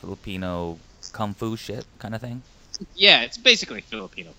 Filipino 0.00 0.78
kung 1.12 1.34
fu 1.34 1.56
shit 1.56 1.84
kind 1.98 2.14
of 2.14 2.20
thing. 2.20 2.42
Yeah, 2.94 3.22
it's 3.22 3.36
basically 3.36 3.80
Filipino. 3.82 4.30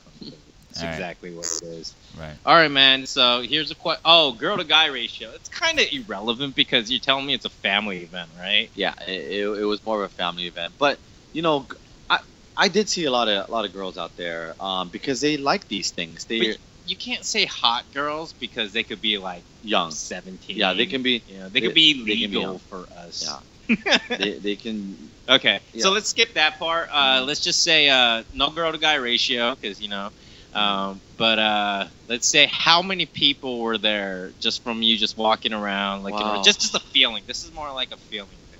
That's 0.79 0.83
All 0.83 0.89
right. 0.89 0.95
exactly 0.95 1.31
what 1.33 1.45
it 1.45 1.65
is. 1.79 1.95
Right. 2.17 2.37
All 2.45 2.55
right, 2.55 2.71
man. 2.71 3.05
So 3.05 3.41
here's 3.41 3.71
a 3.71 3.75
question. 3.75 4.01
Oh, 4.05 4.31
girl 4.33 4.57
to 4.57 4.63
guy 4.63 4.87
ratio. 4.87 5.31
It's 5.31 5.49
kind 5.49 5.79
of 5.79 5.85
irrelevant 5.91 6.55
because 6.55 6.89
you're 6.89 6.99
telling 6.99 7.25
me 7.25 7.33
it's 7.33 7.45
a 7.45 7.49
family 7.49 8.03
event, 8.03 8.29
right? 8.37 8.69
yeah, 8.75 8.93
it, 9.07 9.11
it, 9.11 9.59
it 9.59 9.65
was 9.65 9.83
more 9.85 10.03
of 10.03 10.11
a 10.11 10.13
family 10.13 10.47
event. 10.47 10.73
But 10.77 10.99
you 11.33 11.41
know, 11.41 11.67
I 12.09 12.19
I 12.55 12.67
did 12.69 12.89
see 12.89 13.05
a 13.05 13.11
lot 13.11 13.27
of 13.27 13.49
a 13.49 13.51
lot 13.51 13.65
of 13.65 13.73
girls 13.73 13.97
out 13.97 14.15
there 14.15 14.55
um, 14.59 14.89
because 14.89 15.21
they 15.21 15.37
like 15.37 15.67
these 15.67 15.91
things. 15.91 16.25
They're 16.25 16.55
You 16.85 16.95
can't 16.95 17.23
say 17.25 17.45
hot 17.45 17.85
girls 17.93 18.33
because 18.39 18.71
they 18.73 18.83
could 18.83 19.01
be 19.01 19.17
like 19.17 19.43
young. 19.61 19.91
17. 19.91 20.57
Yeah, 20.57 20.73
they 20.73 20.85
can 20.85 21.03
be. 21.03 21.21
You 21.27 21.39
know, 21.39 21.49
they 21.49 21.59
they- 21.59 21.67
could 21.67 21.75
be 21.75 21.93
they 22.05 22.15
can 22.17 22.31
be 22.31 22.37
legal 22.37 22.59
for 22.69 22.87
us. 22.95 23.23
Yeah. 23.25 23.39
They, 24.17 24.39
they 24.39 24.55
can. 24.55 25.11
Okay, 25.27 25.61
Yeah. 25.73 25.83
so 25.83 25.91
let's 25.91 26.09
skip 26.09 26.33
that 26.33 26.57
part. 26.57 26.89
Uh, 26.91 27.23
let's 27.25 27.41
just 27.41 27.61
say 27.61 27.87
uh, 27.89 28.23
no 28.33 28.49
girl 28.49 28.71
to 28.71 28.77
guy 28.79 28.95
ratio 28.95 29.55
because 29.55 29.79
you 29.81 29.87
know. 29.89 30.11
Um, 30.53 30.99
but 31.17 31.37
uh, 31.39 31.87
let's 32.07 32.27
say 32.27 32.47
how 32.51 32.81
many 32.81 33.05
people 33.05 33.59
were 33.59 33.77
there 33.77 34.31
just 34.39 34.63
from 34.63 34.81
you 34.81 34.97
just 34.97 35.17
walking 35.17 35.53
around, 35.53 36.03
like 36.03 36.13
you 36.13 36.19
know, 36.25 36.35
Wow. 36.37 36.41
just 36.43 36.61
just 36.61 36.75
a 36.75 36.79
feeling. 36.79 37.23
This 37.27 37.43
is 37.43 37.51
more 37.51 37.71
like 37.71 37.91
a 37.91 37.97
feeling 37.97 38.29
thing. 38.51 38.59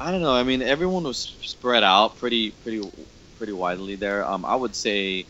I 0.00 0.10
don't 0.10 0.20
know. 0.20 0.34
I 0.34 0.42
mean, 0.42 0.62
everyone 0.62 1.04
was 1.04 1.34
spread 1.42 1.84
out 1.84 2.16
pretty 2.18 2.50
pretty 2.50 2.82
pretty 3.36 3.52
widely 3.52 3.94
there. 3.96 4.28
Um, 4.28 4.44
I 4.44 4.56
would 4.56 4.74
say, 4.74 5.26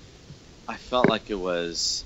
I 0.66 0.76
felt 0.76 1.08
like 1.08 1.30
it 1.30 1.38
was 1.38 2.04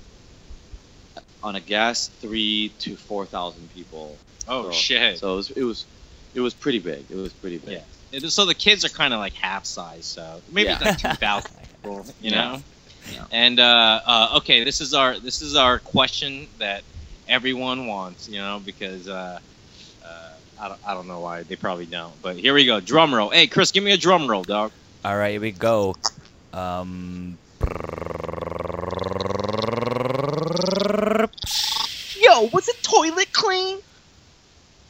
on 1.41 1.55
a 1.55 1.59
gas 1.61 2.07
three 2.07 2.71
to 2.79 2.95
four 2.95 3.25
thousand 3.25 3.69
people. 3.73 4.17
Oh 4.47 4.63
so, 4.63 4.71
shit. 4.71 5.19
So 5.19 5.33
it 5.33 5.35
was, 5.35 5.49
it 5.51 5.63
was 5.63 5.85
it 6.35 6.39
was 6.41 6.53
pretty 6.53 6.79
big. 6.79 7.05
It 7.09 7.15
was 7.15 7.33
pretty 7.33 7.57
big. 7.57 7.81
Yeah. 8.11 8.19
So 8.29 8.45
the 8.45 8.53
kids 8.55 8.85
are 8.85 8.89
kind 8.89 9.13
of 9.13 9.19
like 9.19 9.33
half 9.33 9.65
size, 9.65 10.05
so 10.05 10.41
maybe 10.51 10.69
Yeah. 10.69 10.77
like 10.81 10.97
two 10.97 11.09
thousand 11.09 11.51
people, 11.83 12.05
you 12.19 12.31
know. 12.31 12.61
Yeah. 13.11 13.25
And 13.31 13.59
uh, 13.59 14.01
uh, 14.05 14.37
okay, 14.37 14.63
this 14.63 14.81
is 14.81 14.93
our 14.93 15.19
this 15.19 15.41
is 15.41 15.55
our 15.55 15.79
question 15.79 16.47
that 16.59 16.83
everyone 17.27 17.87
wants, 17.87 18.29
you 18.29 18.39
know, 18.39 18.61
because 18.63 19.07
uh, 19.07 19.39
uh, 20.05 20.29
I 20.59 20.67
don't 20.69 20.79
I 20.85 20.93
don't 20.93 21.07
know 21.07 21.19
why 21.19 21.43
they 21.43 21.55
probably 21.55 21.85
don't, 21.85 22.13
but 22.21 22.37
here 22.37 22.53
we 22.53 22.65
go. 22.65 22.79
Drum 22.79 23.13
roll. 23.13 23.29
Hey, 23.29 23.47
Chris, 23.47 23.71
give 23.71 23.83
me 23.83 23.91
a 23.91 23.97
drum 23.97 24.27
roll, 24.29 24.43
dog. 24.43 24.71
All 25.03 25.17
right, 25.17 25.31
here 25.31 25.41
we 25.41 25.51
go. 25.51 25.95
Um, 26.53 27.37
Yo, 32.17 32.49
was 32.53 32.65
the 32.65 32.75
toilet 32.81 33.31
clean? 33.33 33.79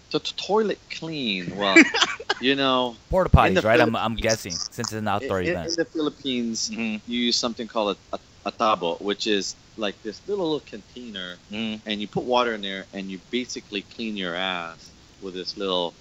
So 0.09 0.19
to 0.19 0.35
toilet 0.35 0.79
clean, 0.91 1.55
well, 1.57 1.75
you 2.43 2.55
know, 2.55 2.95
porta 3.09 3.29
potties, 3.29 3.63
right? 3.63 3.79
I'm, 3.79 3.95
I'm 3.95 4.15
guessing 4.15 4.51
since 4.51 4.79
it's 4.79 4.91
an 4.93 4.99
in, 4.99 5.07
outdoor 5.07 5.41
in- 5.41 5.49
event. 5.49 5.69
in 5.69 5.75
the 5.75 5.85
Philippines, 5.85 6.69
Mm-hmm. 6.69 7.09
you 7.11 7.19
use 7.29 7.35
something 7.35 7.67
called 7.67 7.97
a, 8.11 8.15
a, 8.15 8.19
a 8.49 8.51
tabo, 8.51 8.99
which 9.01 9.27
is 9.27 9.55
like 9.77 9.95
this 10.03 10.21
little, 10.27 10.45
little 10.51 10.67
container, 10.67 11.35
Mm-hmm. 11.51 11.87
and 11.89 12.01
you 12.01 12.07
put 12.07 12.23
water 12.23 12.53
in 12.53 12.61
there, 12.61 12.85
and 12.93 13.09
you 13.11 13.19
basically 13.31 13.81
clean 13.95 14.17
your 14.17 14.35
ass 14.35 14.89
with 15.21 15.33
this 15.33 15.57
little 15.57 15.93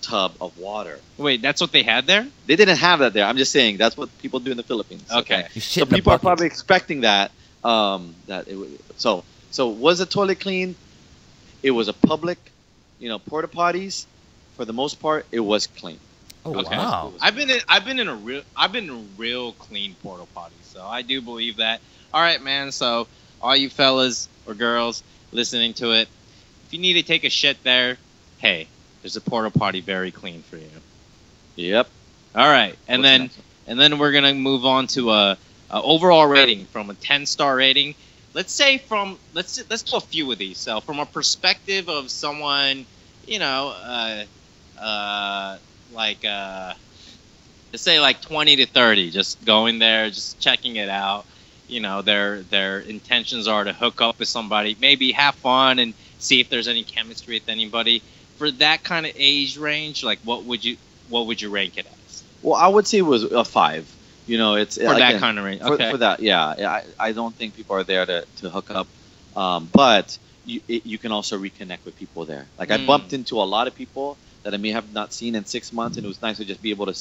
tub 0.00 0.32
of 0.40 0.56
water. 0.58 1.00
Wait, 1.16 1.42
that's 1.42 1.60
what 1.60 1.72
they 1.72 1.82
had 1.82 2.06
there? 2.06 2.24
They 2.46 2.54
didn't 2.56 2.78
have 2.78 3.00
that 3.00 3.12
there. 3.14 3.24
I'm 3.24 3.36
just 3.36 3.50
saying 3.50 3.78
that's 3.78 3.96
what 3.96 4.08
people 4.18 4.38
do 4.40 4.52
in 4.52 4.56
the 4.56 4.62
Philippines. 4.62 5.04
Okay. 5.10 5.46
You 5.54 5.60
So 5.60 5.80
shit 5.80 5.88
in 5.88 5.92
a 5.92 5.96
people 5.96 6.12
are 6.12 6.18
probably 6.20 6.46
expecting 6.46 7.00
that. 7.02 7.32
Um, 7.64 8.14
that 8.28 8.46
it 8.46 8.54
would, 8.54 8.78
so 8.96 9.24
so 9.50 9.68
was 9.68 9.98
the 9.98 10.06
toilet 10.06 10.38
clean? 10.38 10.76
It 11.64 11.72
was 11.72 11.88
a 11.88 11.92
public, 11.92 12.38
you 13.00 13.08
know, 13.08 13.18
porta 13.18 13.48
potties. 13.48 14.06
For 14.58 14.66
the 14.66 14.74
most 14.74 15.00
part, 15.00 15.26
it 15.32 15.40
was 15.40 15.68
clean. 15.68 16.00
Oh 16.44 16.58
Okay. 16.60 16.76
wow! 16.76 17.14
I've 17.22 17.36
been 17.36 17.50
in 17.50 17.60
I've 17.68 17.86
been 17.86 18.00
in 18.00 18.08
a 18.08 18.16
real 18.16 18.42
I've 18.56 18.72
been 18.72 18.84
in 18.84 18.90
a 18.90 19.04
real 19.16 19.52
clean 19.54 19.96
porta 20.02 20.26
potty, 20.34 20.56
so 20.64 20.84
I 20.84 21.02
do 21.02 21.22
believe 21.22 21.58
that. 21.58 21.80
All 22.12 22.20
right, 22.22 22.42
man. 22.42 22.72
So 22.72 23.08
all 23.40 23.56
you 23.56 23.70
fellas 23.70 24.28
or 24.46 24.54
girls 24.54 25.04
listening 25.32 25.74
to 25.74 25.92
it, 25.92 26.08
if 26.66 26.74
you 26.74 26.80
need 26.80 26.94
to 26.94 27.02
take 27.04 27.24
a 27.24 27.30
shit 27.30 27.62
there, 27.64 27.98
hey, 28.38 28.68
there's 29.02 29.16
a 29.16 29.22
porta 29.22 29.50
potty 29.50 29.80
very 29.80 30.10
clean 30.12 30.42
for 30.42 30.58
you. 30.58 30.70
Yep. 31.56 31.88
All 32.34 32.48
right, 32.48 32.76
and 32.88 33.00
What's 33.00 33.08
then 33.08 33.20
next? 33.22 33.38
and 33.68 33.80
then 33.80 33.98
we're 33.98 34.12
gonna 34.12 34.34
move 34.34 34.66
on 34.66 34.88
to 34.88 35.12
a, 35.12 35.38
a 35.70 35.82
overall 35.82 36.26
rating 36.26 36.66
from 36.66 36.90
a 36.90 36.94
10 36.94 37.26
star 37.26 37.56
rating. 37.56 37.94
Let's 38.34 38.52
say 38.52 38.78
from 38.78 39.18
let's 39.34 39.62
let's 39.70 39.82
do 39.82 39.96
a 39.96 40.00
few 40.00 40.30
of 40.32 40.38
these. 40.38 40.58
So 40.58 40.80
from 40.80 40.98
a 40.98 41.06
perspective 41.06 41.88
of 41.88 42.10
someone, 42.10 42.86
you 43.26 43.38
know, 43.38 43.68
uh, 43.82 44.24
uh, 44.80 45.58
like 45.92 46.24
uh, 46.24 46.74
let's 47.72 47.82
say 47.82 48.00
like 48.00 48.20
20 48.20 48.56
to 48.56 48.66
30, 48.66 49.10
just 49.10 49.44
going 49.44 49.78
there, 49.78 50.10
just 50.10 50.38
checking 50.40 50.76
it 50.76 50.88
out. 50.88 51.26
You 51.66 51.80
know, 51.80 52.02
their 52.02 52.42
their 52.44 52.80
intentions 52.80 53.46
are 53.48 53.64
to 53.64 53.72
hook 53.72 54.00
up 54.00 54.18
with 54.18 54.28
somebody, 54.28 54.76
maybe 54.80 55.12
have 55.12 55.34
fun 55.36 55.78
and 55.78 55.94
see 56.18 56.40
if 56.40 56.48
there's 56.48 56.68
any 56.68 56.84
chemistry 56.84 57.36
with 57.36 57.48
anybody. 57.48 58.02
For 58.36 58.50
that 58.52 58.82
kind 58.84 59.06
of 59.06 59.12
age 59.16 59.56
range, 59.58 60.02
like 60.02 60.20
what 60.24 60.44
would 60.44 60.64
you 60.64 60.76
what 61.08 61.26
would 61.26 61.40
you 61.40 61.50
rank 61.50 61.76
it 61.76 61.86
as? 62.04 62.24
Well, 62.42 62.54
I 62.54 62.68
would 62.68 62.86
say 62.86 62.98
it 62.98 63.02
was 63.02 63.24
a 63.24 63.44
five. 63.44 63.94
You 64.26 64.38
know, 64.38 64.54
it's 64.54 64.76
For 64.76 64.84
that 64.94 64.96
again, 65.08 65.20
kind 65.20 65.38
of 65.38 65.44
range. 65.44 65.60
for, 65.62 65.72
Okay. 65.74 65.90
for 65.90 65.96
that, 65.98 66.20
yeah. 66.20 66.46
I, 66.46 66.84
I 66.98 67.12
don't 67.12 67.34
think 67.36 67.54
people 67.54 67.76
are 67.76 67.84
there 67.84 68.04
to, 68.06 68.24
to 68.36 68.50
hook 68.50 68.70
up, 68.70 68.88
um, 69.34 69.68
but 69.72 70.18
you 70.44 70.60
it, 70.68 70.86
you 70.86 70.98
can 70.98 71.12
also 71.12 71.38
reconnect 71.38 71.84
with 71.84 71.96
people 71.96 72.24
there. 72.24 72.46
Like 72.58 72.70
I 72.70 72.78
Mm. 72.78 72.86
bumped 72.86 73.12
into 73.12 73.40
a 73.40 73.44
lot 73.44 73.66
of 73.66 73.74
people 73.74 74.18
that 74.44 74.54
I 74.54 74.56
may 74.56 74.70
have 74.70 74.92
not 74.92 75.12
seen 75.12 75.34
in 75.34 75.44
six 75.44 75.72
months, 75.72 75.96
and 75.96 76.04
it 76.04 76.08
was 76.08 76.22
nice 76.22 76.36
to 76.38 76.44
just 76.44 76.62
be 76.62 76.70
able 76.70 76.86
to, 76.86 76.94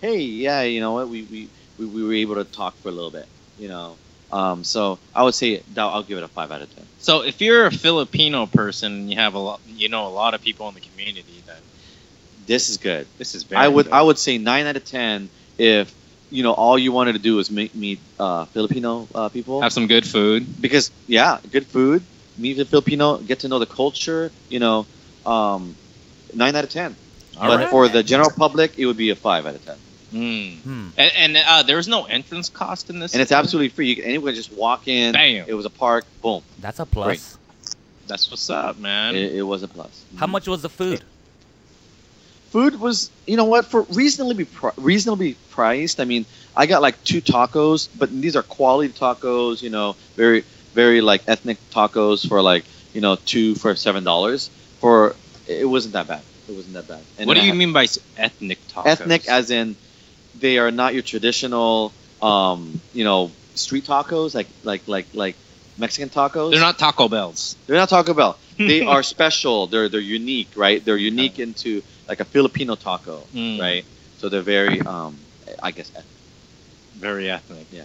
hey, 0.00 0.18
yeah, 0.20 0.62
you 0.62 0.80
know 0.80 0.92
what, 0.92 1.08
we 1.08 1.22
we, 1.22 1.48
we, 1.78 1.86
we 1.86 2.04
were 2.04 2.14
able 2.14 2.36
to 2.36 2.44
talk 2.44 2.74
for 2.76 2.88
a 2.88 2.92
little 2.92 3.10
bit, 3.10 3.26
you 3.58 3.68
know. 3.68 3.96
Um, 4.30 4.64
so 4.64 4.98
I 5.14 5.22
would 5.24 5.34
say 5.34 5.60
I'll 5.76 6.02
give 6.02 6.16
it 6.18 6.24
a 6.24 6.28
five 6.28 6.50
out 6.50 6.62
of 6.62 6.74
ten. 6.74 6.84
So 6.98 7.22
if 7.22 7.40
you're 7.40 7.66
a 7.66 7.70
Filipino 7.70 8.46
person 8.46 8.92
and 8.92 9.10
you 9.10 9.16
have 9.16 9.34
a 9.34 9.38
lot, 9.38 9.60
you 9.66 9.88
know, 9.88 10.06
a 10.06 10.14
lot 10.22 10.32
of 10.34 10.40
people 10.42 10.68
in 10.68 10.74
the 10.74 10.80
community, 10.80 11.42
then 11.46 11.56
This 12.46 12.68
is 12.70 12.78
good. 12.78 13.06
this 13.18 13.34
is 13.34 13.42
very. 13.42 13.60
I 13.62 13.68
would 13.68 13.86
good. 13.86 13.92
I 13.92 14.00
would 14.02 14.18
say 14.18 14.38
nine 14.38 14.66
out 14.66 14.76
of 14.76 14.84
ten 14.84 15.28
if 15.58 15.94
you 16.30 16.42
know 16.42 16.52
all 16.52 16.78
you 16.78 16.92
wanted 16.92 17.12
to 17.12 17.18
do 17.18 17.38
is 17.40 17.50
meet 17.50 17.74
meet 17.74 18.00
uh, 18.18 18.46
Filipino 18.46 19.06
uh, 19.14 19.28
people. 19.28 19.60
have 19.60 19.72
some 19.72 19.86
good 19.86 20.06
food. 20.06 20.46
because 20.62 20.90
yeah, 21.06 21.38
good 21.50 21.66
food, 21.66 22.02
meet 22.38 22.54
the 22.56 22.64
Filipino, 22.64 23.18
get 23.18 23.40
to 23.40 23.48
know 23.48 23.58
the 23.58 23.66
culture. 23.66 24.32
You 24.48 24.60
know, 24.60 24.86
um, 25.26 25.76
nine 26.34 26.56
out 26.56 26.64
of 26.64 26.70
ten. 26.70 26.96
All 27.36 27.48
but 27.48 27.60
right. 27.60 27.68
for 27.70 27.88
the 27.88 28.02
general 28.02 28.30
public, 28.30 28.78
it 28.78 28.86
would 28.86 28.96
be 28.96 29.10
a 29.10 29.16
five 29.16 29.46
out 29.46 29.54
of 29.54 29.64
ten. 29.64 29.76
Mm. 30.12 30.58
Hmm. 30.58 30.88
And, 30.98 31.12
and 31.16 31.36
uh, 31.36 31.62
there 31.62 31.76
was 31.76 31.88
no 31.88 32.04
entrance 32.04 32.50
cost 32.50 32.90
in 32.90 32.98
this. 32.98 33.14
And 33.14 33.22
it's 33.22 33.32
absolutely 33.32 33.70
free. 33.70 33.88
You 33.88 33.96
can, 33.96 34.04
anyone 34.04 34.32
can 34.32 34.34
just 34.34 34.52
walk 34.52 34.86
in. 34.86 35.12
Bam. 35.12 35.46
It 35.48 35.54
was 35.54 35.64
a 35.64 35.70
park. 35.70 36.04
Boom. 36.20 36.42
That's 36.60 36.78
a 36.80 36.86
plus. 36.86 37.38
That's 38.06 38.30
what's 38.30 38.50
up, 38.50 38.78
man. 38.78 39.16
It, 39.16 39.36
it 39.36 39.42
was 39.42 39.62
a 39.62 39.68
plus. 39.68 40.04
How 40.16 40.26
much 40.26 40.46
was 40.46 40.60
the 40.60 40.68
food? 40.68 41.02
Food 42.50 42.78
was, 42.78 43.10
you 43.26 43.38
know 43.38 43.46
what, 43.46 43.64
for 43.64 43.82
reasonably 43.82 44.44
pri- 44.44 44.72
reasonably 44.76 45.36
priced. 45.48 45.98
I 46.00 46.04
mean, 46.04 46.26
I 46.54 46.66
got 46.66 46.82
like 46.82 47.02
two 47.04 47.22
tacos, 47.22 47.88
but 47.98 48.10
these 48.10 48.36
are 48.36 48.42
quality 48.42 48.92
tacos. 48.92 49.62
You 49.62 49.70
know, 49.70 49.96
very 50.16 50.44
very 50.74 51.00
like 51.00 51.22
ethnic 51.26 51.58
tacos 51.70 52.28
for 52.28 52.42
like 52.42 52.64
you 52.92 53.00
know 53.00 53.16
two 53.16 53.54
for 53.54 53.74
seven 53.74 54.04
dollars. 54.04 54.50
For 54.80 55.16
it 55.46 55.68
wasn't 55.68 55.94
that 55.94 56.06
bad. 56.06 56.22
It 56.48 56.52
wasn't 56.52 56.74
that 56.74 56.88
bad. 56.88 57.02
And 57.18 57.26
what 57.28 57.36
do 57.36 57.46
you 57.46 57.54
mean 57.54 57.72
by 57.72 57.86
ethnic 58.16 58.58
tacos? 58.68 58.86
ethnic 58.86 59.28
as 59.28 59.50
in 59.50 59.76
they 60.40 60.58
are 60.58 60.70
not 60.70 60.94
your 60.94 61.02
traditional 61.02 61.92
um 62.20 62.80
you 62.92 63.04
know 63.04 63.30
street 63.54 63.84
tacos 63.84 64.34
like 64.34 64.48
like 64.62 64.86
like 64.86 65.06
like 65.12 65.36
mexican 65.76 66.08
tacos 66.08 66.50
They're 66.52 66.60
not 66.60 66.78
Taco 66.78 67.08
Bells. 67.08 67.56
they're 67.66 67.76
not 67.76 67.88
taco 67.88 68.14
bell 68.14 68.38
they 68.58 68.84
are 68.84 69.02
special 69.02 69.66
they're 69.66 69.88
they're 69.88 70.00
unique 70.20 70.48
right 70.56 70.84
they're 70.84 70.96
unique 71.12 71.38
into 71.38 71.82
like 72.08 72.20
a 72.20 72.24
filipino 72.24 72.74
taco 72.76 73.26
Mm. 73.34 73.60
right 73.60 73.84
so 74.18 74.28
they're 74.28 74.48
very 74.56 74.80
um 74.80 75.18
i 75.62 75.70
guess 75.70 75.90
ethnic. 75.90 76.06
Very 76.94 77.30
ethnic. 77.30 77.66
Yeah. 77.70 77.84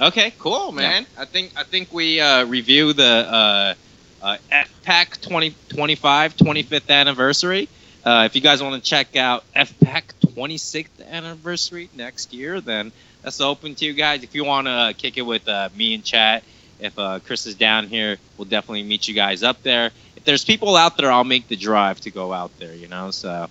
Okay, 0.00 0.32
cool, 0.38 0.72
man. 0.72 1.06
I 1.16 1.24
think 1.24 1.52
I 1.56 1.64
think 1.64 1.92
we 1.92 2.20
uh, 2.20 2.44
review 2.44 2.92
the 2.92 3.12
uh, 3.40 3.74
uh, 4.22 4.36
FPAC 4.50 5.20
2025 5.20 6.36
25th 6.36 6.90
anniversary. 6.90 7.68
Uh, 8.04 8.24
if 8.24 8.34
you 8.34 8.40
guys 8.40 8.62
want 8.62 8.82
to 8.82 8.88
check 8.88 9.16
out 9.16 9.44
FPAC 9.54 10.02
26th 10.20 11.06
anniversary 11.10 11.90
next 11.94 12.32
year, 12.32 12.60
then 12.60 12.92
that's 13.22 13.40
open 13.40 13.74
to 13.76 13.84
you 13.84 13.92
guys. 13.92 14.22
If 14.22 14.34
you 14.34 14.44
want 14.44 14.66
to 14.66 14.94
kick 14.96 15.18
it 15.18 15.22
with 15.22 15.46
uh, 15.48 15.68
me 15.76 15.94
and 15.94 16.04
chat, 16.04 16.42
if 16.80 16.98
uh, 16.98 17.18
Chris 17.20 17.46
is 17.46 17.54
down 17.54 17.88
here, 17.88 18.16
we'll 18.36 18.46
definitely 18.46 18.84
meet 18.84 19.08
you 19.08 19.14
guys 19.14 19.42
up 19.42 19.62
there. 19.62 19.90
If 20.16 20.24
there's 20.24 20.44
people 20.44 20.76
out 20.76 20.96
there, 20.96 21.10
I'll 21.10 21.24
make 21.24 21.48
the 21.48 21.56
drive 21.56 22.00
to 22.02 22.10
go 22.10 22.32
out 22.32 22.56
there. 22.58 22.74
You 22.74 22.88
know, 22.88 23.10
so 23.10 23.48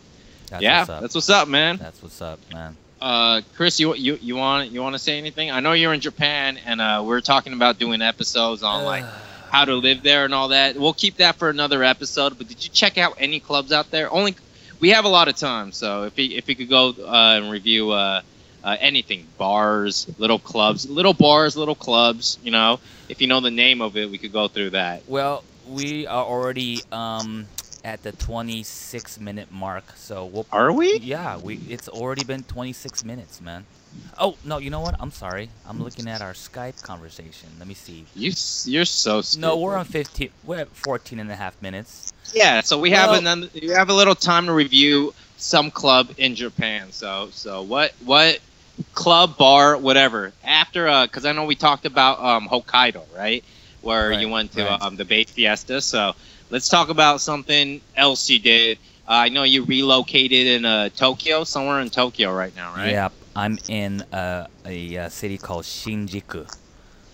That's 0.50 0.64
yeah, 0.64 0.80
what's 0.80 1.02
that's 1.02 1.16
what's 1.16 1.30
up, 1.30 1.48
man. 1.48 1.78
That's 1.78 2.02
what's 2.02 2.22
up, 2.22 2.40
man. 2.52 2.78
Uh, 3.02 3.42
Chris, 3.56 3.80
you 3.80 3.94
you 3.96 4.18
you 4.22 4.36
want 4.38 4.72
you 4.72 4.82
want 4.82 4.96
to 4.96 5.00
say 5.00 5.18
anything? 5.18 5.52
I 5.52 5.60
know 5.60 5.74
you're 5.74 5.94
in 5.94 6.00
Japan, 6.00 6.58
and 6.66 6.80
uh, 6.80 7.04
we're 7.06 7.22
talking 7.22 7.54
about 7.54 7.78
doing 7.78 8.02
episodes 8.02 8.64
on 8.64 8.86
like 8.86 9.06
how 9.50 9.66
to 9.66 9.76
live 9.76 10.04
there 10.04 10.26
and 10.26 10.34
all 10.34 10.50
that. 10.50 10.78
We'll 10.78 10.94
keep 10.94 11.18
that 11.18 11.36
for 11.36 11.50
another 11.50 11.84
episode. 11.84 12.38
But 12.38 12.48
did 12.48 12.64
you 12.64 12.70
check 12.72 12.98
out 12.98 13.16
any 13.20 13.40
clubs 13.40 13.72
out 13.72 13.92
there? 13.92 14.12
Only 14.12 14.36
we 14.80 14.90
have 14.90 15.06
a 15.06 15.10
lot 15.10 15.28
of 15.28 15.36
time, 15.36 15.72
so 15.72 16.04
if 16.04 16.16
we 16.16 16.36
if 16.36 16.48
we 16.48 16.56
could 16.56 16.70
go 16.70 16.90
uh, 16.90 17.38
and 17.38 17.52
review 17.52 17.92
uh, 17.92 18.22
uh, 18.64 18.78
anything, 18.80 19.26
bars, 19.38 20.08
little 20.18 20.40
clubs, 20.40 20.90
little 20.90 21.14
bars, 21.14 21.56
little 21.58 21.76
clubs. 21.76 22.38
You 22.44 22.52
know, 22.52 22.80
if 23.10 23.22
you 23.22 23.28
know 23.28 23.40
the 23.40 23.52
name 23.52 23.82
of 23.82 23.98
it, 23.98 24.10
we 24.10 24.18
could 24.18 24.34
go 24.34 24.48
through 24.48 24.72
that. 24.72 25.04
Well, 25.08 25.44
we 25.68 26.08
are 26.08 26.24
already 26.24 26.84
um 26.92 27.48
at 27.88 28.04
the 28.04 28.12
26 28.12 29.20
minute 29.22 29.50
mark, 29.50 29.94
so 29.96 30.26
we'll. 30.26 30.46
Are 30.52 30.72
we? 30.74 30.98
Yeah, 31.00 31.38
we. 31.38 31.56
It's 31.70 31.88
already 31.88 32.26
been 32.26 32.44
26 32.44 33.06
minutes, 33.06 33.40
man. 33.40 33.66
Oh 34.20 34.36
no, 34.44 34.58
you 34.58 34.70
know 34.70 34.82
what? 34.82 34.96
I'm 35.00 35.12
sorry. 35.12 35.50
I'm 35.66 35.82
looking 35.82 36.08
at 36.10 36.22
our 36.22 36.34
Skype 36.34 36.84
conversation. 36.84 37.50
Let 37.58 37.68
me 37.68 37.74
see. 37.74 38.06
You 38.14 38.34
you're 38.66 38.84
so 38.86 39.22
stupid. 39.22 39.42
No, 39.42 39.58
we're 39.58 39.78
on 39.78 39.86
15. 39.86 40.30
We're 40.44 40.58
at 40.60 40.68
14 40.76 41.20
and 41.20 41.32
a 41.32 41.36
half 41.36 41.60
minutes. 41.62 42.12
Yeah, 42.34 42.60
so 42.62 42.78
we 42.78 42.92
have 42.92 43.12
Well- 43.12 43.20
another. 43.20 43.48
We 43.54 43.70
have 43.70 43.90
a 43.90 43.94
little 43.94 44.16
time 44.16 44.48
to 44.48 44.54
review 44.54 45.14
some 45.38 45.72
club 45.72 46.10
in 46.18 46.36
Japan. 46.36 46.92
So 46.92 47.30
so 47.32 47.62
what 47.62 47.94
what 48.04 48.40
club 48.94 49.38
bar 49.38 49.78
whatever 49.78 50.34
after 50.44 50.88
uh 50.88 51.06
because 51.08 51.26
I 51.26 51.32
know 51.32 51.46
we 51.46 51.56
talked 51.56 51.86
about 51.86 52.20
um 52.20 52.48
Hokkaido 52.50 53.04
right 53.16 53.44
where 53.82 54.10
Right, 54.10 54.20
you 54.20 54.30
went 54.30 54.52
to 54.54 54.64
right. 54.66 54.82
um 54.82 54.98
the 54.98 55.06
Bay 55.06 55.24
Fiesta. 55.24 55.80
So 55.82 56.14
let's 56.50 56.70
talk 56.70 56.90
about 56.90 57.22
something 57.22 57.82
else 57.96 58.30
you 58.30 58.40
did. 58.40 58.78
Uh, 59.08 59.12
I 59.26 59.30
know 59.30 59.44
you 59.44 59.64
relocated 59.64 60.48
in 60.48 60.66
uh, 60.66 60.90
Tokyo, 60.90 61.44
somewhere 61.44 61.80
in 61.82 61.90
Tokyo 61.90 62.34
right 62.34 62.56
now, 62.56 62.74
right? 62.74 63.00
Yep. 63.00 63.14
I'm 63.36 63.60
in 63.68 64.04
a, 64.12 64.48
a, 64.66 64.98
uh 64.98 65.10
city 65.10 65.38
called 65.38 65.64
Shinjuku, 65.66 66.48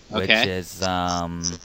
which 0.08 0.30
Okay. 0.30 0.50
is 0.50 0.82
um, 0.82 1.60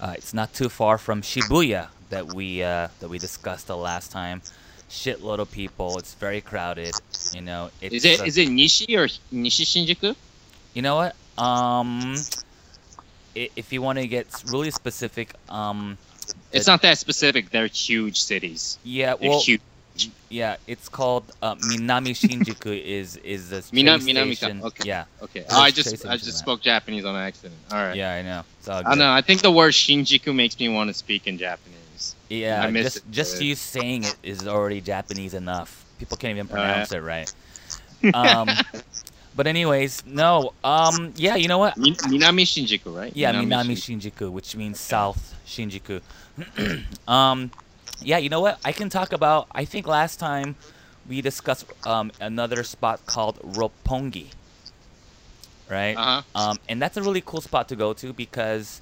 uh, 0.00 0.14
it's 0.16 0.32
not 0.34 0.52
too 0.52 0.68
far 0.68 0.98
from 0.98 1.22
Shibuya 1.22 1.88
that 2.10 2.28
we 2.28 2.62
uh, 2.62 2.88
that 3.00 3.08
we 3.08 3.18
discussed 3.18 3.66
the 3.66 3.76
last 3.76 4.10
time. 4.12 4.42
Shitload 4.88 5.38
of 5.38 5.50
people. 5.50 5.98
It's 5.98 6.14
very 6.14 6.40
crowded. 6.40 7.00
You 7.30 7.40
know. 7.42 7.70
It's, 7.80 7.94
Is 7.96 8.04
it 8.04 8.20
uh, 8.20 8.24
is 8.24 8.36
it 8.38 8.48
Nishi 8.48 8.96
or 8.96 9.06
Nishi 9.34 9.64
Shinjuku? 9.66 10.14
You 10.74 10.82
know 10.82 10.96
what? 10.96 11.16
Um, 11.42 12.14
if 13.34 13.72
you 13.72 13.82
want 13.82 13.98
to 13.98 14.06
get 14.06 14.42
really 14.46 14.70
specific, 14.70 15.34
um, 15.48 15.98
It's 16.52 16.66
not 16.66 16.82
that 16.82 16.98
specific. 16.98 17.50
They're 17.50 17.66
huge 17.66 18.20
cities. 18.20 18.78
yeah, 18.84 19.14
They're 19.16 19.30
well, 19.30 19.40
huge. 19.40 19.60
yeah, 20.28 20.56
it's 20.66 20.88
called 20.88 21.24
uh, 21.42 21.54
Minami 21.56 22.14
Shinjuku. 22.14 22.82
is 22.82 23.16
is 23.18 23.50
the 23.50 23.56
Minami- 23.76 24.34
station. 24.36 24.62
okay. 24.62 24.84
Yeah, 24.88 25.04
Okay. 25.22 25.44
Oh, 25.50 25.60
I 25.60 25.70
just 25.70 26.06
I 26.06 26.16
just 26.16 26.38
spoke 26.38 26.60
Japanese 26.60 27.04
on 27.04 27.16
accident. 27.16 27.60
All 27.72 27.78
right. 27.78 27.96
yeah, 27.96 28.12
I 28.14 28.22
know. 28.22 28.42
I 28.86 28.94
know. 28.94 29.10
I 29.10 29.22
think 29.22 29.42
the 29.42 29.50
word 29.50 29.72
Shinjuku 29.72 30.34
makes 30.34 30.58
me 30.58 30.68
want 30.68 30.88
to 30.88 30.94
speak 30.94 31.26
in 31.26 31.38
Japanese. 31.38 32.14
Yeah, 32.28 32.62
I 32.64 32.70
just 32.70 32.98
it, 32.98 33.02
just 33.10 33.40
you 33.42 33.54
saying 33.54 34.04
it 34.04 34.16
is 34.22 34.46
already 34.46 34.80
Japanese 34.80 35.34
enough. 35.34 35.84
People 35.98 36.16
can't 36.16 36.34
even 36.36 36.46
pronounce 36.46 36.92
it 36.92 37.00
right. 37.00 37.32
Um, 38.14 38.48
but 39.36 39.46
anyways, 39.46 40.04
no. 40.06 40.52
Um, 40.62 41.12
yeah, 41.16 41.34
you 41.36 41.48
know 41.48 41.58
what? 41.58 41.74
Minami 41.76 42.42
Shinjuku, 42.44 42.94
right? 42.96 43.12
Yeah, 43.16 43.32
Minami 43.32 43.82
Shin- 43.82 43.98
Shinjuku, 43.98 44.30
which 44.30 44.54
means 44.54 44.78
South 44.78 45.34
Shinjuku. 45.48 46.00
um, 47.08 47.50
yeah, 48.00 48.18
you 48.18 48.28
know 48.28 48.40
what? 48.40 48.60
I 48.64 48.72
can 48.72 48.88
talk 48.90 49.12
about. 49.12 49.48
I 49.52 49.64
think 49.64 49.86
last 49.86 50.20
time 50.20 50.54
we 51.08 51.20
discussed 51.20 51.64
um, 51.84 52.12
another 52.20 52.62
spot 52.62 53.04
called 53.06 53.38
Roppongi, 53.40 54.26
right? 55.68 55.96
Uh-huh. 55.96 56.22
Um, 56.34 56.58
and 56.68 56.80
that's 56.80 56.96
a 56.96 57.02
really 57.02 57.22
cool 57.24 57.40
spot 57.40 57.68
to 57.68 57.76
go 57.76 57.92
to 57.94 58.12
because 58.12 58.80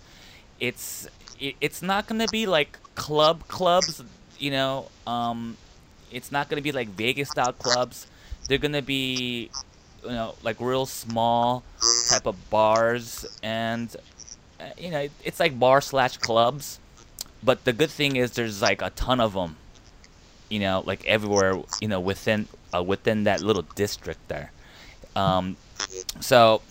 it's 0.61 1.08
it, 1.40 1.54
it's 1.61 1.82
not 1.82 2.06
gonna 2.06 2.28
be 2.28 2.46
like 2.46 2.78
club 2.94 3.46
clubs, 3.49 4.02
you 4.38 4.50
know. 4.50 4.90
Um, 5.06 5.56
it's 6.11 6.32
not 6.32 6.49
gonna 6.49 6.62
be 6.62 6.73
like 6.73 6.88
Vegas 6.88 7.30
style 7.30 7.52
clubs. 7.52 8.06
They're 8.49 8.58
gonna 8.58 8.82
be, 8.82 9.50
you 10.02 10.11
know, 10.11 10.35
like 10.42 10.61
real 10.61 10.87
small 10.87 11.62
type 12.04 12.26
of 12.26 12.50
bars, 12.50 13.25
and 13.42 13.94
you 14.78 14.90
know, 14.90 15.08
it's 15.25 15.40
like 15.40 15.58
bar 15.58 15.80
slash 15.80 16.16
clubs. 16.18 16.78
But 17.42 17.64
the 17.64 17.72
good 17.72 17.90
thing 17.90 18.16
is 18.16 18.32
there's 18.32 18.62
like 18.62 18.82
a 18.82 18.90
ton 18.90 19.20
of 19.20 19.34
them, 19.34 19.56
you 20.48 20.58
know, 20.60 20.82
like 20.86 21.04
everywhere, 21.06 21.62
you 21.80 21.88
know, 21.88 22.00
within 22.00 22.48
uh, 22.75 22.82
within 22.82 23.25
that 23.25 23.42
little 23.42 23.62
district 23.75 24.26
there. 24.28 24.52
Um, 25.14 25.56
so 26.20 26.62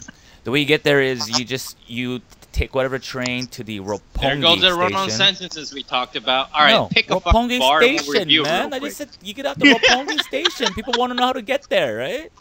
the 0.43 0.51
way 0.51 0.59
you 0.59 0.65
get 0.65 0.83
there 0.83 1.01
is 1.01 1.39
you 1.39 1.45
just 1.45 1.77
you 1.87 2.21
take 2.51 2.73
whatever 2.73 2.97
train 2.97 3.47
to 3.47 3.63
the 3.63 3.79
Roppongi 3.81 4.21
There 4.21 4.39
goes 4.39 4.61
the 4.61 4.73
run-on 4.73 5.09
sentences 5.09 5.73
we 5.73 5.83
talked 5.83 6.15
about. 6.15 6.49
All 6.53 6.61
right, 6.61 6.71
no, 6.71 6.87
pick 6.87 7.11
a 7.11 7.19
fucking 7.19 7.59
bar 7.59 7.81
station, 7.81 8.13
review 8.13 8.43
man. 8.43 8.73
I 8.73 8.79
just 8.79 8.97
said 8.97 9.09
you 9.21 9.33
get 9.33 9.45
out 9.45 9.59
the 9.59 9.65
Roppongi 9.65 10.19
station. 10.31 10.73
People 10.73 10.93
want 10.97 11.11
to 11.11 11.15
know 11.15 11.25
how 11.25 11.33
to 11.33 11.41
get 11.41 11.63
there, 11.69 11.97
right? 11.97 12.31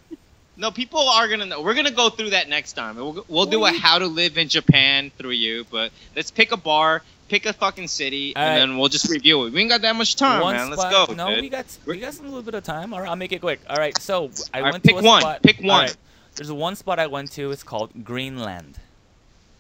No, 0.57 0.71
people 0.71 1.01
are 1.09 1.27
gonna 1.29 1.47
know. 1.47 1.63
We're 1.63 1.75
gonna 1.75 1.91
go 1.91 2.11
through 2.11 2.31
that 2.31 2.49
next 2.49 2.75
time. 2.75 2.97
We'll, 2.97 3.25
we'll 3.29 3.47
do 3.47 3.65
a 3.65 3.73
how 3.73 3.99
to 3.99 4.07
live 4.07 4.39
in 4.39 4.49
Japan 4.49 5.11
through 5.19 5.31
you. 5.33 5.67
But 5.71 5.91
let's 6.15 6.31
pick 6.31 6.53
a 6.53 6.57
bar, 6.57 7.03
pick 7.29 7.45
a 7.47 7.53
fucking 7.53 7.89
city, 7.89 8.35
All 8.37 8.43
and 8.43 8.51
right. 8.53 8.59
then 8.61 8.79
we'll 8.79 8.89
just 8.89 9.11
review 9.11 9.45
it. 9.47 9.53
We 9.53 9.61
ain't 9.63 9.71
got 9.71 9.83
that 9.83 9.97
much 9.97 10.15
time, 10.15 10.41
one 10.43 10.55
man. 10.55 10.73
spot. 10.73 10.93
Let's 10.93 11.09
go. 11.09 11.15
No, 11.15 11.35
dude. 11.35 11.43
we 11.43 11.49
got 11.49 11.67
we 11.87 11.99
got 11.99 12.15
some 12.15 12.27
little 12.27 12.43
bit 12.43 12.55
of 12.55 12.63
time. 12.63 12.95
All 12.95 13.01
right, 13.01 13.09
I'll 13.09 13.17
make 13.17 13.33
it 13.33 13.41
quick. 13.41 13.61
All 13.69 13.77
right, 13.77 13.97
so 14.01 14.31
I 14.53 14.59
All 14.59 14.65
right, 14.65 14.73
went 14.73 14.85
pick 14.85 14.95
to 14.95 15.01
a 15.01 15.05
one, 15.05 15.21
spot. 15.23 15.43
pick 15.43 15.59
one. 15.59 15.69
right, 15.87 15.97
There's 16.37 16.53
one 16.53 16.77
spot 16.77 16.99
I 17.01 17.09
went 17.09 17.33
to. 17.33 17.51
It's 17.51 17.65
called 17.65 18.05
Greenland. 18.05 18.79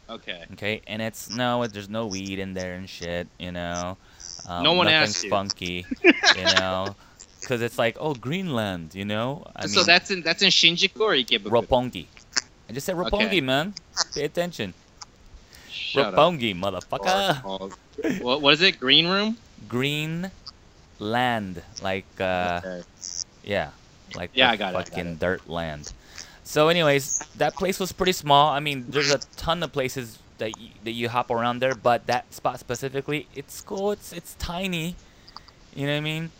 Okay. 0.09 0.45
Okay, 0.53 0.83
and 0.87 1.01
it's 1.03 1.31
no, 1.35 1.67
there's 1.67 1.89
no 1.89 2.07
weed 2.07 2.39
in 2.39 2.55
there 2.55 2.75
and 2.75 2.89
shit. 2.89 3.27
You 3.39 3.51
know, 3.53 3.97
um, 4.49 4.63
No 4.63 4.75
one 4.75 4.87
nothing's 4.87 5.11
asked 5.17 5.25
you. 5.25 5.31
funky. 5.31 5.87
you 6.05 6.45
know, 6.57 6.95
because 7.45 7.63
it's 7.63 7.79
like 7.79 7.97
oh 8.01 8.15
Greenland. 8.15 8.95
You 8.95 9.05
know, 9.05 9.45
I 9.57 9.67
so 9.67 9.81
mean, 9.81 9.87
that's 9.87 10.11
in 10.11 10.23
that's 10.23 10.43
in 10.43 10.51
Shinjuku 10.51 11.01
or 11.01 11.13
Ikebukuro? 11.13 11.67
Roppongi. 11.69 12.07
I 12.69 12.73
just 12.73 12.87
said 12.87 12.97
Roppongi, 12.97 13.27
Okay. 13.27 13.41
man. 13.41 13.75
Pay 14.15 14.25
attention. 14.25 14.75
Shut 15.69 16.15
up. 16.15 16.15
Roppongi, 16.17 16.55
Bar 16.55 16.73
motherfucker. 16.73 17.71
what, 18.21 18.41
what 18.43 18.55
is 18.55 18.63
it? 18.63 18.79
Green 18.81 19.07
room? 19.07 19.37
Green 19.69 20.31
land, 20.99 21.63
like 21.81 22.07
uh, 22.21 22.61
Okay. 22.65 22.83
yeah, 23.45 23.71
like 24.15 24.31
Yeah, 24.35 24.51
I 24.51 24.57
got 24.57 24.75
it, 24.75 24.79
I 24.87 24.89
got 24.89 24.89
fucking 24.89 25.07
it. 25.07 25.19
dirt 25.19 25.49
land. 25.49 25.93
So, 26.45 26.69
anyways, 26.69 27.15
that 27.37 27.57
place 27.57 27.81
was 27.81 27.93
pretty 27.93 28.13
small. 28.13 28.51
I 28.51 28.61
mean, 28.61 28.87
there's 28.91 29.11
a 29.11 29.21
ton 29.37 29.63
of 29.63 29.73
places 29.73 30.19
that 30.39 30.59
you, 30.59 30.71
that 30.85 30.93
you 30.93 31.09
hop 31.09 31.31
around 31.31 31.61
there, 31.61 31.75
but 31.75 32.07
that 32.07 32.33
spot 32.35 32.61
specifically, 32.61 33.29
it's 33.35 33.61
cool. 33.61 33.93
It's 33.93 34.13
it's 34.13 34.35
tiny. 34.37 34.97
You 35.75 35.87
know 35.87 35.93
what 35.93 35.99
I 35.99 36.01
mean? 36.01 36.31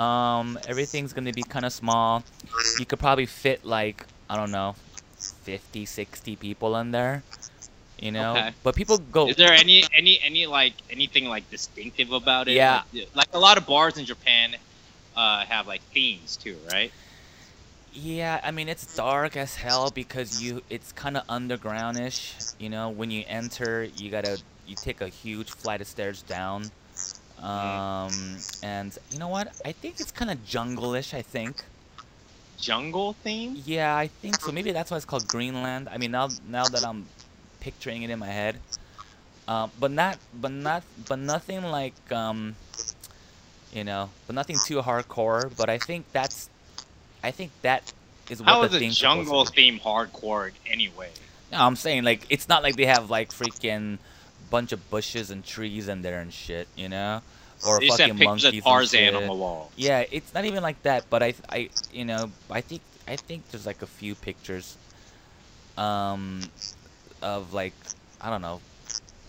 Um, 0.00 0.58
everything's 0.66 1.12
gonna 1.12 1.32
be 1.32 1.42
kind 1.42 1.64
of 1.66 1.72
small. 1.72 2.24
You 2.78 2.86
could 2.86 2.98
probably 2.98 3.26
fit 3.26 3.64
like 3.64 4.06
I 4.30 4.36
don't 4.36 4.50
know, 4.52 4.76
50, 5.42 5.84
60 5.84 6.36
people 6.36 6.76
in 6.76 6.90
there. 6.92 7.22
You 8.00 8.12
know, 8.12 8.32
Okay. 8.32 8.52
but 8.62 8.74
people 8.74 8.96
go. 8.96 9.28
Is 9.28 9.36
there 9.36 9.52
any 9.52 9.84
any 9.94 10.18
any 10.24 10.46
like 10.46 10.72
anything 10.90 11.26
like 11.26 11.48
distinctive 11.50 12.12
about 12.12 12.48
it? 12.48 12.52
Yeah. 12.52 12.82
Like, 12.94 13.08
like 13.14 13.28
a 13.34 13.38
lot 13.38 13.58
of 13.58 13.66
bars 13.66 13.98
in 13.98 14.06
Japan 14.06 14.56
uh, 15.16 15.44
have 15.44 15.66
like 15.66 15.82
themes 15.92 16.36
too, 16.36 16.56
right? 16.72 16.90
Yeah, 17.92 18.40
I 18.42 18.52
mean 18.52 18.68
it's 18.68 18.96
dark 18.96 19.36
as 19.36 19.56
hell 19.56 19.90
because 19.90 20.42
you 20.42 20.62
it's 20.70 20.92
kind 20.92 21.16
of 21.18 21.26
undergroundish. 21.26 22.54
You 22.58 22.70
know, 22.70 22.88
when 22.88 23.10
you 23.10 23.24
enter, 23.26 23.84
you 23.96 24.10
gotta 24.10 24.40
you 24.66 24.76
take 24.76 25.02
a 25.02 25.08
huge 25.08 25.50
flight 25.50 25.82
of 25.82 25.86
stairs 25.86 26.22
down. 26.22 26.70
Um, 27.42 28.36
and 28.62 28.96
you 29.10 29.18
know 29.18 29.28
what? 29.28 29.48
I 29.64 29.72
think 29.72 30.00
it's 30.00 30.10
kind 30.10 30.30
of 30.30 30.44
jungle-ish. 30.44 31.14
I 31.14 31.22
think. 31.22 31.64
Jungle 32.58 33.14
theme? 33.14 33.62
Yeah, 33.64 33.96
I 33.96 34.08
think 34.08 34.40
so. 34.40 34.52
Maybe 34.52 34.72
that's 34.72 34.90
why 34.90 34.98
it's 34.98 35.06
called 35.06 35.26
Greenland. 35.26 35.88
I 35.90 35.96
mean, 35.96 36.10
now 36.10 36.28
now 36.48 36.64
that 36.64 36.84
I'm 36.84 37.06
picturing 37.60 38.02
it 38.02 38.10
in 38.10 38.18
my 38.18 38.26
head, 38.26 38.56
um, 39.48 39.70
but 39.80 39.90
not 39.90 40.18
but 40.34 40.52
not 40.52 40.82
but 41.08 41.18
nothing 41.18 41.62
like 41.62 41.94
um, 42.12 42.56
you 43.72 43.84
know, 43.84 44.10
but 44.26 44.34
nothing 44.34 44.58
too 44.66 44.82
hardcore. 44.82 45.50
But 45.56 45.70
I 45.70 45.78
think 45.78 46.06
that's, 46.12 46.50
I 47.22 47.30
think 47.30 47.52
that 47.62 47.92
is 48.28 48.40
what 48.40 48.48
How 48.48 48.60
the 48.66 48.76
is 48.76 48.98
supposed 48.98 49.00
jungle 49.00 49.44
theme 49.46 49.78
hardcore 49.78 50.52
anyway? 50.66 51.10
No, 51.52 51.58
I'm 51.58 51.76
saying 51.76 52.04
like 52.04 52.26
it's 52.30 52.48
not 52.48 52.62
like 52.62 52.76
they 52.76 52.86
have 52.86 53.10
like 53.10 53.30
freaking 53.30 53.98
bunch 54.50 54.72
of 54.72 54.90
bushes 54.90 55.30
and 55.30 55.44
trees 55.44 55.88
in 55.88 56.02
there 56.02 56.20
and 56.20 56.32
shit, 56.32 56.68
you 56.76 56.88
know, 56.88 57.22
or 57.66 57.80
just 57.80 57.98
fucking 57.98 58.18
monkeys 58.18 58.44
of 58.44 58.64
Tarzan 58.64 59.14
on 59.14 59.26
the 59.26 59.34
wall. 59.34 59.70
Yeah, 59.76 60.04
it's 60.10 60.34
not 60.34 60.44
even 60.44 60.62
like 60.62 60.82
that, 60.82 61.06
but 61.10 61.22
I, 61.22 61.34
I, 61.48 61.70
you 61.92 62.04
know, 62.04 62.30
I 62.50 62.60
think 62.60 62.82
I 63.08 63.16
think 63.16 63.48
there's 63.50 63.66
like 63.66 63.82
a 63.82 63.86
few 63.86 64.14
pictures, 64.14 64.76
um, 65.76 66.40
of 67.22 67.52
like 67.54 67.74
I 68.20 68.30
don't 68.30 68.42
know, 68.42 68.60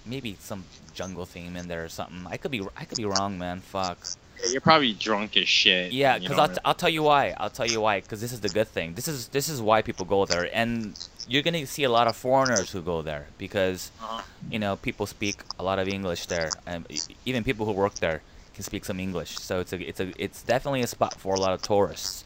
maybe 0.06 0.38
some 0.40 0.66
jungle 0.94 1.26
theme 1.26 1.56
in 1.56 1.68
there 1.68 1.84
or 1.84 1.90
something. 1.90 2.26
I 2.28 2.38
could 2.38 2.52
be 2.52 2.62
I 2.76 2.86
could 2.86 2.98
be 2.98 3.06
wrong, 3.06 3.38
man. 3.38 3.62
Fuck. 3.62 3.98
Yeah, 4.44 4.52
You're 4.52 4.62
probably 4.62 4.94
drunk 4.94 5.38
as 5.38 5.48
shit. 5.48 5.92
Yeah, 5.92 6.18
because 6.18 6.40
I'll, 6.40 6.50
t- 6.50 6.60
I'll 6.66 6.74
tell 6.74 6.90
you 6.90 7.04
why. 7.04 7.36
I'll 7.38 7.52
tell 7.52 7.68
you 7.68 7.80
why. 7.82 8.02
Because 8.02 8.22
this 8.22 8.34
is 8.34 8.40
the 8.40 8.50
good 8.50 8.68
thing. 8.68 8.96
This 8.96 9.08
is 9.08 9.28
this 9.28 9.50
is 9.50 9.62
why 9.62 9.82
people 9.82 10.06
go 10.06 10.26
there, 10.26 10.50
and 10.54 10.98
you're 11.28 11.44
gonna 11.44 11.66
see 11.66 11.84
a 11.84 11.90
lot 11.90 12.08
of 12.08 12.16
foreigners 12.16 12.72
who 12.72 12.82
go 12.82 13.02
there 13.02 13.28
because 13.38 13.92
Uh-huh. 14.02 14.22
you 14.50 14.60
know 14.60 14.76
people 14.76 15.06
speak 15.06 15.44
a 15.60 15.64
lot 15.64 15.80
of 15.80 15.88
English 15.88 16.28
there, 16.28 16.54
and 16.66 16.86
even 17.26 17.44
people 17.44 17.66
who 17.66 17.72
work 17.74 18.00
there 18.00 18.22
can 18.54 18.64
speak 18.64 18.84
some 18.86 19.00
English. 19.00 19.40
So 19.40 19.60
it's 19.60 19.74
a 19.74 19.80
it's 19.90 20.00
a 20.00 20.12
it's 20.18 20.42
definitely 20.44 20.82
a 20.82 20.88
spot 20.88 21.20
for 21.20 21.36
a 21.36 21.40
lot 21.40 21.54
of 21.54 21.62
tourists. 21.62 22.24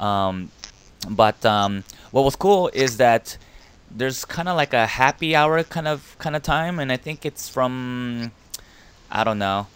Um, 0.00 0.50
but 1.08 1.44
um, 1.44 1.84
what 2.10 2.22
was 2.24 2.36
cool 2.36 2.70
is 2.72 2.96
that 2.98 3.36
there's 3.90 4.24
kind 4.24 4.48
of 4.48 4.56
like 4.56 4.72
a 4.74 4.86
happy 4.86 5.34
hour 5.34 5.62
kind 5.64 5.88
of 5.88 6.16
kind 6.18 6.36
of 6.36 6.42
time, 6.42 6.78
and 6.78 6.92
I 6.92 6.96
think 6.96 7.24
it's 7.26 7.48
from 7.48 8.32
I 9.10 9.24
don't 9.24 9.38
know. 9.38 9.66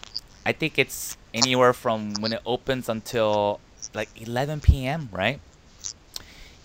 I 0.45 0.51
think 0.51 0.77
it's 0.77 1.17
anywhere 1.33 1.73
from 1.73 2.21
when 2.21 2.33
it 2.33 2.41
opens 2.45 2.89
until 2.89 3.59
like 3.93 4.09
11 4.15 4.61
p.m. 4.61 5.09
Right? 5.11 5.39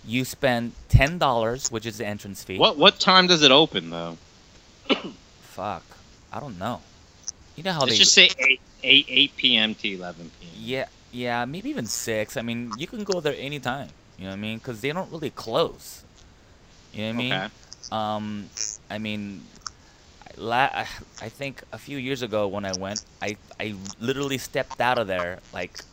You 0.05 0.25
spend 0.25 0.73
ten 0.87 1.17
dollars, 1.17 1.71
which 1.71 1.85
is 1.85 1.97
the 1.97 2.05
entrance 2.05 2.43
fee. 2.43 2.57
What 2.57 2.77
what 2.77 2.99
time 2.99 3.27
does 3.27 3.41
it 3.43 3.51
open 3.51 3.89
though? 3.89 4.17
Fuck, 5.41 5.83
I 6.31 6.39
don't 6.39 6.57
know. 6.57 6.81
You 7.55 7.63
know 7.63 7.73
how 7.73 7.81
Let's 7.81 7.93
they 7.93 7.97
just 7.97 8.13
say 8.13 8.29
8, 8.39 8.61
8, 8.83 9.05
8 9.09 9.37
p.m. 9.37 9.75
to 9.75 9.87
11 9.95 10.31
p.m. 10.39 10.51
Yeah, 10.55 10.85
yeah, 11.11 11.45
maybe 11.45 11.69
even 11.69 11.85
six. 11.85 12.37
I 12.37 12.41
mean, 12.41 12.71
you 12.77 12.87
can 12.87 13.03
go 13.03 13.19
there 13.19 13.35
anytime. 13.37 13.89
You 14.17 14.25
know 14.25 14.29
what 14.31 14.37
I 14.37 14.39
mean? 14.39 14.57
Because 14.59 14.81
they 14.81 14.91
don't 14.91 15.11
really 15.11 15.29
close. 15.29 16.03
You 16.93 17.01
know 17.01 17.07
what 17.07 17.13
I 17.13 17.17
mean? 17.17 17.33
Okay. 17.33 17.47
Um, 17.91 18.49
I 18.89 18.97
mean, 18.97 19.43
I 20.25 20.31
la- 20.37 20.69
I 20.73 20.87
I 21.21 21.29
think 21.29 21.63
a 21.73 21.77
few 21.77 21.97
years 21.97 22.21
ago 22.21 22.47
when 22.47 22.65
I 22.65 22.73
went, 22.73 23.01
I 23.21 23.37
I 23.59 23.75
literally 23.99 24.37
stepped 24.37 24.79
out 24.79 24.97
of 24.97 25.07
there 25.07 25.39
like, 25.53 25.83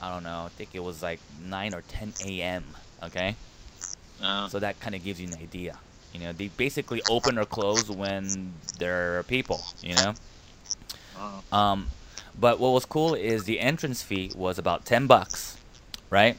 I 0.00 0.10
don't 0.12 0.22
know. 0.24 0.44
I 0.46 0.48
think 0.56 0.70
it 0.74 0.82
was 0.82 1.02
like 1.02 1.20
nine 1.42 1.74
or 1.74 1.82
ten 1.82 2.14
a.m. 2.20 2.64
Okay. 3.04 3.34
Uh, 4.22 4.48
So 4.48 4.58
that 4.58 4.78
kind 4.80 4.94
of 4.94 5.04
gives 5.04 5.20
you 5.20 5.28
an 5.28 5.34
idea. 5.34 5.78
You 6.12 6.20
know, 6.20 6.32
they 6.32 6.48
basically 6.48 7.02
open 7.10 7.38
or 7.38 7.44
close 7.44 7.90
when 7.90 8.52
there 8.78 9.18
are 9.18 9.22
people. 9.24 9.60
You 9.82 9.94
know. 9.96 10.14
uh, 11.18 11.56
Um, 11.56 11.88
but 12.38 12.58
what 12.58 12.70
was 12.72 12.84
cool 12.84 13.14
is 13.14 13.44
the 13.44 13.60
entrance 13.60 14.02
fee 14.02 14.32
was 14.34 14.58
about 14.58 14.84
ten 14.84 15.06
bucks, 15.06 15.56
right? 16.10 16.36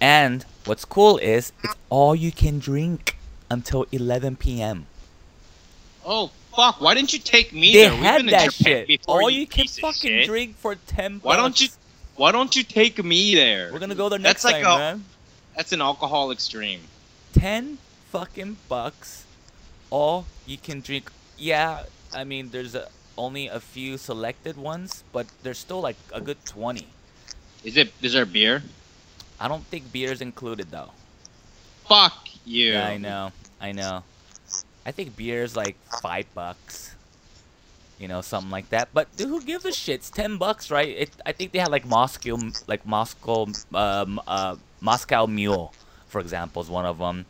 And 0.00 0.44
what's 0.64 0.84
cool 0.84 1.18
is 1.18 1.52
it's 1.62 1.74
all 1.90 2.14
you 2.14 2.32
can 2.32 2.58
drink 2.58 3.16
until 3.50 3.86
11 3.92 4.36
p.m. 4.36 4.86
oh 6.04 6.30
fuck! 6.56 6.80
Why 6.80 6.94
didn't 6.94 7.12
you 7.12 7.18
take 7.18 7.52
me 7.52 7.72
They 7.72 7.88
there? 7.88 7.96
Had 7.96 8.26
that 8.28 8.52
shit. 8.52 9.00
All 9.06 9.30
you 9.30 9.46
can 9.46 9.66
fucking 9.68 10.26
drink 10.26 10.56
for 10.56 10.74
10 10.74 11.18
bucks. 11.18 11.24
Why 11.24 11.36
don't 11.36 11.60
you? 11.60 11.68
Why 12.16 12.32
don't 12.32 12.54
you 12.56 12.62
take 12.62 13.02
me 13.04 13.34
there? 13.34 13.70
We're 13.72 13.78
gonna 13.78 13.94
go 13.94 14.08
there 14.08 14.18
That's 14.18 14.44
next 14.44 14.52
like 14.52 14.62
time, 14.64 14.72
a- 14.72 14.78
man. 14.78 15.04
That's 15.56 15.72
an 15.72 15.82
alcoholic 15.82 16.40
stream. 16.40 16.80
10 17.34 17.78
fucking 18.10 18.56
bucks. 18.68 19.24
All 19.90 20.26
you 20.46 20.58
can 20.58 20.80
drink. 20.80 21.10
Yeah, 21.36 21.84
I 22.14 22.24
mean, 22.24 22.50
there's 22.50 22.74
a, 22.74 22.88
only 23.18 23.48
a 23.48 23.60
few 23.60 23.98
selected 23.98 24.56
ones, 24.56 25.04
but 25.12 25.26
there's 25.42 25.58
still 25.58 25.80
like 25.80 25.96
a 26.12 26.20
good 26.20 26.44
20. 26.46 26.86
Is 27.64 27.76
it? 27.76 27.92
Is 28.02 28.14
there 28.14 28.26
beer? 28.26 28.62
I 29.38 29.48
don't 29.48 29.64
think 29.66 29.92
beer's 29.92 30.20
included 30.20 30.70
though. 30.70 30.90
Fuck 31.88 32.28
you. 32.44 32.72
Yeah, 32.72 32.86
I 32.86 32.96
know. 32.96 33.32
I 33.60 33.72
know. 33.72 34.02
I 34.84 34.90
think 34.90 35.16
beer's 35.16 35.56
like 35.56 35.76
five 36.00 36.26
bucks. 36.34 36.94
You 37.98 38.08
know, 38.08 38.20
something 38.20 38.50
like 38.50 38.68
that. 38.70 38.88
But 38.92 39.14
dude, 39.16 39.28
who 39.28 39.42
gives 39.42 39.64
a 39.64 39.72
shit? 39.72 39.96
It's 39.96 40.10
ten 40.10 40.38
bucks, 40.38 40.70
right? 40.70 40.88
It, 40.88 41.10
I 41.24 41.32
think 41.32 41.52
they 41.52 41.60
had 41.60 41.70
like 41.70 41.86
Moscow, 41.86 42.36
like 42.66 42.84
Moscow, 42.84 43.46
um, 43.74 44.20
uh, 44.26 44.56
Moscow 44.82 45.26
Mule, 45.26 45.72
for 46.08 46.20
example, 46.20 46.60
is 46.60 46.68
one 46.68 46.84
of 46.84 46.98
them. 46.98 47.24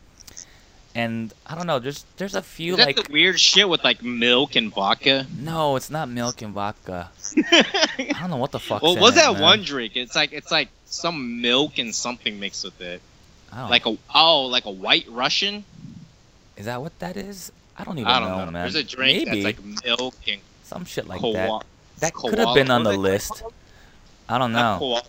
And 0.95 1.33
I 1.47 1.55
don't 1.55 1.65
know. 1.65 1.79
There's 1.79 2.05
there's 2.17 2.35
a 2.35 2.41
few 2.41 2.75
like 2.75 2.97
the 2.97 3.11
weird 3.11 3.39
shit 3.39 3.67
with 3.67 3.83
like 3.83 4.03
milk 4.03 4.55
and 4.55 4.71
vodka? 4.71 5.25
no, 5.39 5.75
it's 5.75 5.89
not 5.89 6.07
milk 6.07 6.41
and 6.41 6.53
vodka. 6.53 7.09
I 7.51 8.17
don't 8.19 8.29
know 8.29 8.37
what 8.37 8.51
the 8.51 8.59
fuck. 8.59 8.83
well, 8.83 8.97
what's 8.97 9.15
that 9.15 9.39
one 9.39 9.63
drink? 9.63 9.95
It's 9.95 10.15
like 10.15 10.33
it's 10.33 10.51
like 10.51 10.69
some 10.85 11.41
milk 11.41 11.79
and 11.79 11.95
something 11.95 12.39
mixed 12.39 12.63
with 12.63 12.79
it. 12.81 13.01
Don't, 13.51 13.69
Like 13.69 13.87
a 13.87 13.97
oh, 14.13 14.45
like 14.45 14.65
a 14.65 14.71
white 14.71 15.05
Russian. 15.09 15.63
is 16.57 16.65
that 16.65 16.79
what 16.81 16.97
that 16.99 17.17
is? 17.17 17.51
I 17.75 17.83
don't 17.85 17.97
even 17.97 18.11
I 18.11 18.19
don't 18.19 18.29
know, 18.29 18.45
know. 18.45 18.51
man. 18.51 18.61
There's 18.63 18.75
a 18.75 18.83
drink 18.83 19.27
Maybe 19.27 19.41
that's 19.41 19.57
like 19.57 19.83
milk 19.83 20.15
and 20.27 20.41
some 20.63 20.85
shit 20.85 21.07
like 21.07 21.21
that. 21.21 21.63
That 22.01 22.13
could 22.13 22.37
have 22.37 22.53
been 22.53 22.69
on 22.69 22.83
the 22.83 22.95
list. 22.95 23.41
I 24.29 24.37
don't 24.37 24.51
know. 24.53 25.01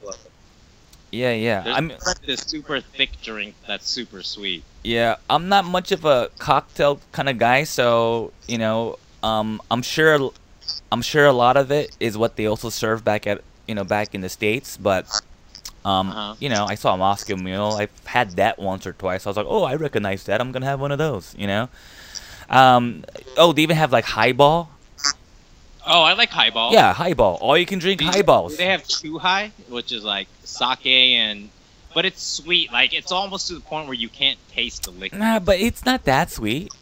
Yeah, 1.14 1.32
yeah. 1.32 1.62
There's 1.62 1.76
I'm 1.76 1.88
like 1.88 2.20
this 2.26 2.40
super 2.40 2.80
thick 2.80 3.10
drink 3.22 3.54
that's 3.66 3.88
super 3.88 4.22
sweet. 4.22 4.62
yeah. 4.82 5.16
I'm 5.30 5.48
not 5.48 5.64
much 5.64 5.92
of 5.92 6.04
a 6.04 6.30
cocktail 6.38 7.00
kind 7.12 7.28
of 7.28 7.38
guy, 7.38 7.64
so 7.64 8.32
you 8.48 8.58
know, 8.58 8.98
um, 9.22 9.60
I'm 9.70 9.82
sure, 9.82 10.30
I'm 10.90 11.02
sure 11.02 11.24
a 11.26 11.32
lot 11.32 11.56
of 11.56 11.70
it 11.70 11.96
is 12.00 12.18
what 12.18 12.36
they 12.36 12.46
also 12.46 12.68
serve 12.70 13.04
back 13.04 13.26
at 13.26 13.42
you 13.68 13.74
know 13.74 13.84
back 13.84 14.14
in 14.14 14.20
the 14.20 14.28
states, 14.28 14.76
but. 14.76 15.06
Um, 15.84 16.08
Uh-huh. 16.08 16.34
you 16.40 16.48
know, 16.48 16.64
I 16.64 16.76
saw 16.80 16.94
a 16.94 16.96
Moscow 16.96 17.36
Mule. 17.36 17.76
I've 17.76 17.92
had 18.08 18.40
that 18.40 18.56
once 18.58 18.86
or 18.88 18.94
twice. 18.96 19.26
I 19.26 19.28
was 19.28 19.36
like, 19.36 19.44
oh, 19.46 19.64
I 19.68 19.74
recognize 19.76 20.24
that. 20.24 20.40
I'm 20.40 20.50
gonna 20.50 20.64
have 20.64 20.80
one 20.80 20.92
of 20.92 20.96
those. 20.96 21.34
You 21.36 21.46
know. 21.46 21.68
Um, 22.48 23.04
oh, 23.36 23.52
they 23.52 23.62
even 23.68 23.76
have 23.76 23.92
like 23.92 24.06
highball. 24.06 24.70
Oh, 25.86 26.02
I 26.02 26.14
like 26.14 26.30
highball. 26.30 26.72
Yeah, 26.72 26.92
highball. 26.92 27.38
All 27.40 27.58
you 27.58 27.66
can 27.66 27.78
drink 27.78 28.00
highballs. 28.00 28.56
They 28.56 28.66
have 28.66 28.84
chuhai, 28.84 29.50
which 29.68 29.92
is 29.92 30.04
like 30.04 30.28
sake 30.44 30.86
and, 30.86 31.50
but 31.94 32.04
it's 32.04 32.22
sweet. 32.22 32.72
Like 32.72 32.94
it's 32.94 33.12
almost 33.12 33.48
to 33.48 33.54
the 33.54 33.60
point 33.60 33.86
where 33.86 33.94
you 33.94 34.08
can't 34.08 34.38
taste 34.50 34.84
the 34.84 34.90
liquid. 34.92 35.20
Nah, 35.20 35.40
but 35.40 35.58
it's 35.60 35.84
not 35.84 36.04
that 36.04 36.30
sweet. 36.30 36.72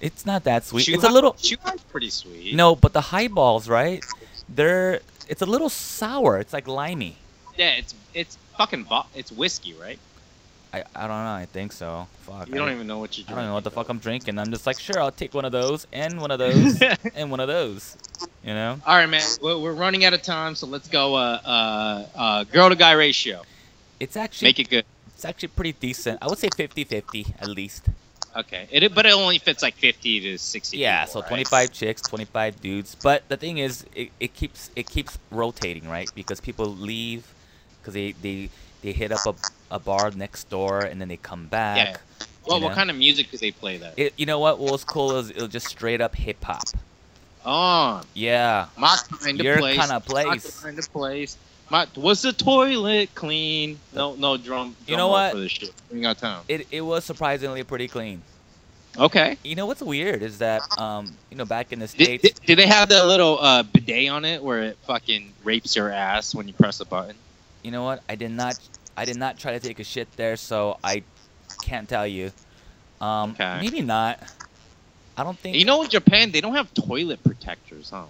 It's 0.00 0.24
not 0.24 0.44
that 0.44 0.64
sweet. 0.64 0.88
It's 0.88 1.04
a 1.04 1.10
little. 1.10 1.34
Chuhai's 1.34 1.82
pretty 1.84 2.10
sweet. 2.10 2.54
No, 2.54 2.74
but 2.76 2.92
the 2.92 3.00
highballs, 3.00 3.68
right? 3.68 4.04
They're. 4.48 5.00
It's 5.28 5.42
a 5.42 5.46
little 5.46 5.68
sour. 5.68 6.38
It's 6.38 6.52
like 6.52 6.66
limey. 6.66 7.16
Yeah, 7.56 7.72
it's 7.72 7.94
it's 8.14 8.38
fucking 8.56 8.86
it's 9.14 9.30
whiskey, 9.30 9.74
right? 9.74 9.98
I, 10.72 10.84
I 10.94 11.00
don't 11.06 11.24
know. 11.24 11.32
I 11.32 11.46
think 11.50 11.72
so. 11.72 12.06
Fuck. 12.22 12.48
You 12.48 12.54
I 12.54 12.58
don't 12.58 12.72
even 12.72 12.86
know 12.86 12.98
what 12.98 13.16
you're 13.16 13.26
I 13.28 13.34
don't 13.34 13.46
know 13.46 13.54
what 13.54 13.64
the 13.64 13.70
fuck 13.70 13.88
I'm 13.88 13.98
drinking. 13.98 14.38
I'm 14.38 14.50
just 14.50 14.66
like, 14.66 14.78
sure, 14.78 15.00
I'll 15.00 15.10
take 15.10 15.32
one 15.34 15.44
of 15.44 15.52
those 15.52 15.86
and 15.92 16.20
one 16.20 16.30
of 16.30 16.38
those 16.38 16.80
and 17.14 17.30
one 17.30 17.40
of 17.40 17.48
those. 17.48 17.96
You 18.44 18.54
know? 18.54 18.78
All 18.86 18.96
right, 18.96 19.06
man. 19.06 19.22
We're, 19.40 19.58
we're 19.58 19.72
running 19.72 20.04
out 20.04 20.12
of 20.12 20.22
time, 20.22 20.54
so 20.54 20.66
let's 20.66 20.88
go. 20.88 21.14
Uh, 21.14 21.40
uh, 21.44 22.06
uh, 22.14 22.44
girl 22.44 22.68
to 22.68 22.76
guy 22.76 22.92
ratio. 22.92 23.42
It's 23.98 24.16
actually 24.16 24.48
Make 24.48 24.60
it 24.60 24.70
good. 24.70 24.84
it's 25.14 25.24
actually 25.24 25.48
pretty 25.48 25.72
decent. 25.72 26.18
I 26.22 26.28
would 26.28 26.38
say 26.38 26.48
50-50 26.48 27.34
at 27.40 27.48
least. 27.48 27.86
Okay. 28.36 28.68
It 28.70 28.94
but 28.94 29.06
it 29.06 29.12
only 29.14 29.38
fits 29.38 29.62
like 29.62 29.74
50 29.74 30.20
to 30.20 30.38
60. 30.38 30.76
Yeah, 30.76 31.04
people, 31.04 31.12
so 31.12 31.20
right? 31.20 31.28
25 31.28 31.72
chicks, 31.72 32.02
25 32.02 32.60
dudes. 32.60 32.94
But 32.94 33.28
the 33.28 33.36
thing 33.36 33.58
is, 33.58 33.84
it, 33.94 34.10
it 34.20 34.34
keeps 34.34 34.70
it 34.76 34.88
keeps 34.88 35.18
rotating, 35.30 35.88
right? 35.88 36.10
Because 36.14 36.40
people 36.40 36.66
leave 36.66 37.26
because 37.80 37.94
they, 37.94 38.12
they 38.12 38.50
they 38.82 38.92
hit 38.92 39.10
up 39.10 39.26
a, 39.26 39.34
a 39.70 39.78
bar 39.78 40.10
next 40.12 40.48
door 40.50 40.80
and 40.80 41.00
then 41.00 41.08
they 41.08 41.16
come 41.16 41.46
back. 41.46 41.76
Yeah. 41.76 41.96
Well, 42.46 42.60
what 42.60 42.70
know? 42.70 42.74
kind 42.74 42.90
of 42.90 42.96
music 42.96 43.30
do 43.30 43.36
they 43.36 43.50
play 43.50 43.76
there? 43.76 43.92
It, 43.96 44.14
you 44.16 44.24
know 44.24 44.38
what? 44.38 44.58
What 44.58 44.72
was 44.72 44.84
cool 44.84 45.16
is 45.16 45.30
it 45.30 45.36
was 45.40 45.50
just 45.50 45.66
straight 45.66 46.00
up 46.00 46.14
hip 46.14 46.42
hop. 46.42 46.62
Oh, 47.44 48.02
Yeah. 48.14 48.66
my 48.76 48.96
kind 49.20 49.38
of 49.40 49.44
Your 49.44 49.58
place. 49.58 49.78
kinda 49.78 50.02
My 50.08 50.24
kind 50.62 50.78
of 50.78 50.92
place. 50.92 51.36
My, 51.70 51.86
was 51.96 52.22
the 52.22 52.32
toilet 52.32 53.14
clean? 53.14 53.78
No, 53.94 54.14
no 54.14 54.38
drum. 54.38 54.74
You 54.86 54.96
know 54.96 55.08
what? 55.08 55.32
For 55.32 55.40
this 55.40 55.52
shit. 55.52 55.72
Bring 55.90 56.06
out 56.06 56.18
town. 56.18 56.42
It, 56.48 56.66
it 56.70 56.80
was 56.80 57.04
surprisingly 57.04 57.62
pretty 57.62 57.88
clean. 57.88 58.22
Okay. 58.98 59.36
You 59.44 59.54
know 59.54 59.66
what's 59.66 59.82
weird 59.82 60.22
is 60.22 60.38
that 60.38 60.62
um 60.78 61.14
you 61.30 61.36
know 61.36 61.44
back 61.44 61.72
in 61.72 61.78
the 61.78 61.86
Did, 61.86 62.04
states 62.04 62.22
did, 62.22 62.46
did 62.46 62.58
they 62.58 62.66
have 62.66 62.88
that 62.88 63.06
little 63.06 63.38
uh, 63.38 63.62
bidet 63.62 64.08
on 64.10 64.24
it 64.24 64.42
where 64.42 64.62
it 64.62 64.78
fucking 64.86 65.32
rapes 65.44 65.76
your 65.76 65.90
ass 65.90 66.34
when 66.34 66.48
you 66.48 66.54
press 66.54 66.80
a 66.80 66.84
button? 66.86 67.14
you 67.62 67.70
know 67.72 67.82
what 67.84 68.02
I 68.08 68.14
did 68.14 68.30
not 68.30 68.58
I 68.98 69.04
did 69.04 69.16
not 69.16 69.38
try 69.38 69.52
to 69.52 69.60
take 69.60 69.78
a 69.78 69.84
shit 69.84 70.08
there 70.16 70.36
so 70.36 70.76
I 70.82 71.02
can't 71.62 71.88
tell 71.88 72.06
you. 72.06 72.32
Um 73.00 73.30
Okay. 73.32 73.60
maybe 73.60 73.80
not. 73.80 74.20
I 75.16 75.24
don't 75.24 75.38
think 75.38 75.56
You 75.56 75.64
know, 75.64 75.82
in 75.82 75.88
Japan, 75.88 76.30
they 76.30 76.40
don't 76.40 76.54
have 76.54 76.72
toilet 76.74 77.22
protectors, 77.24 77.90
huh? 77.90 78.04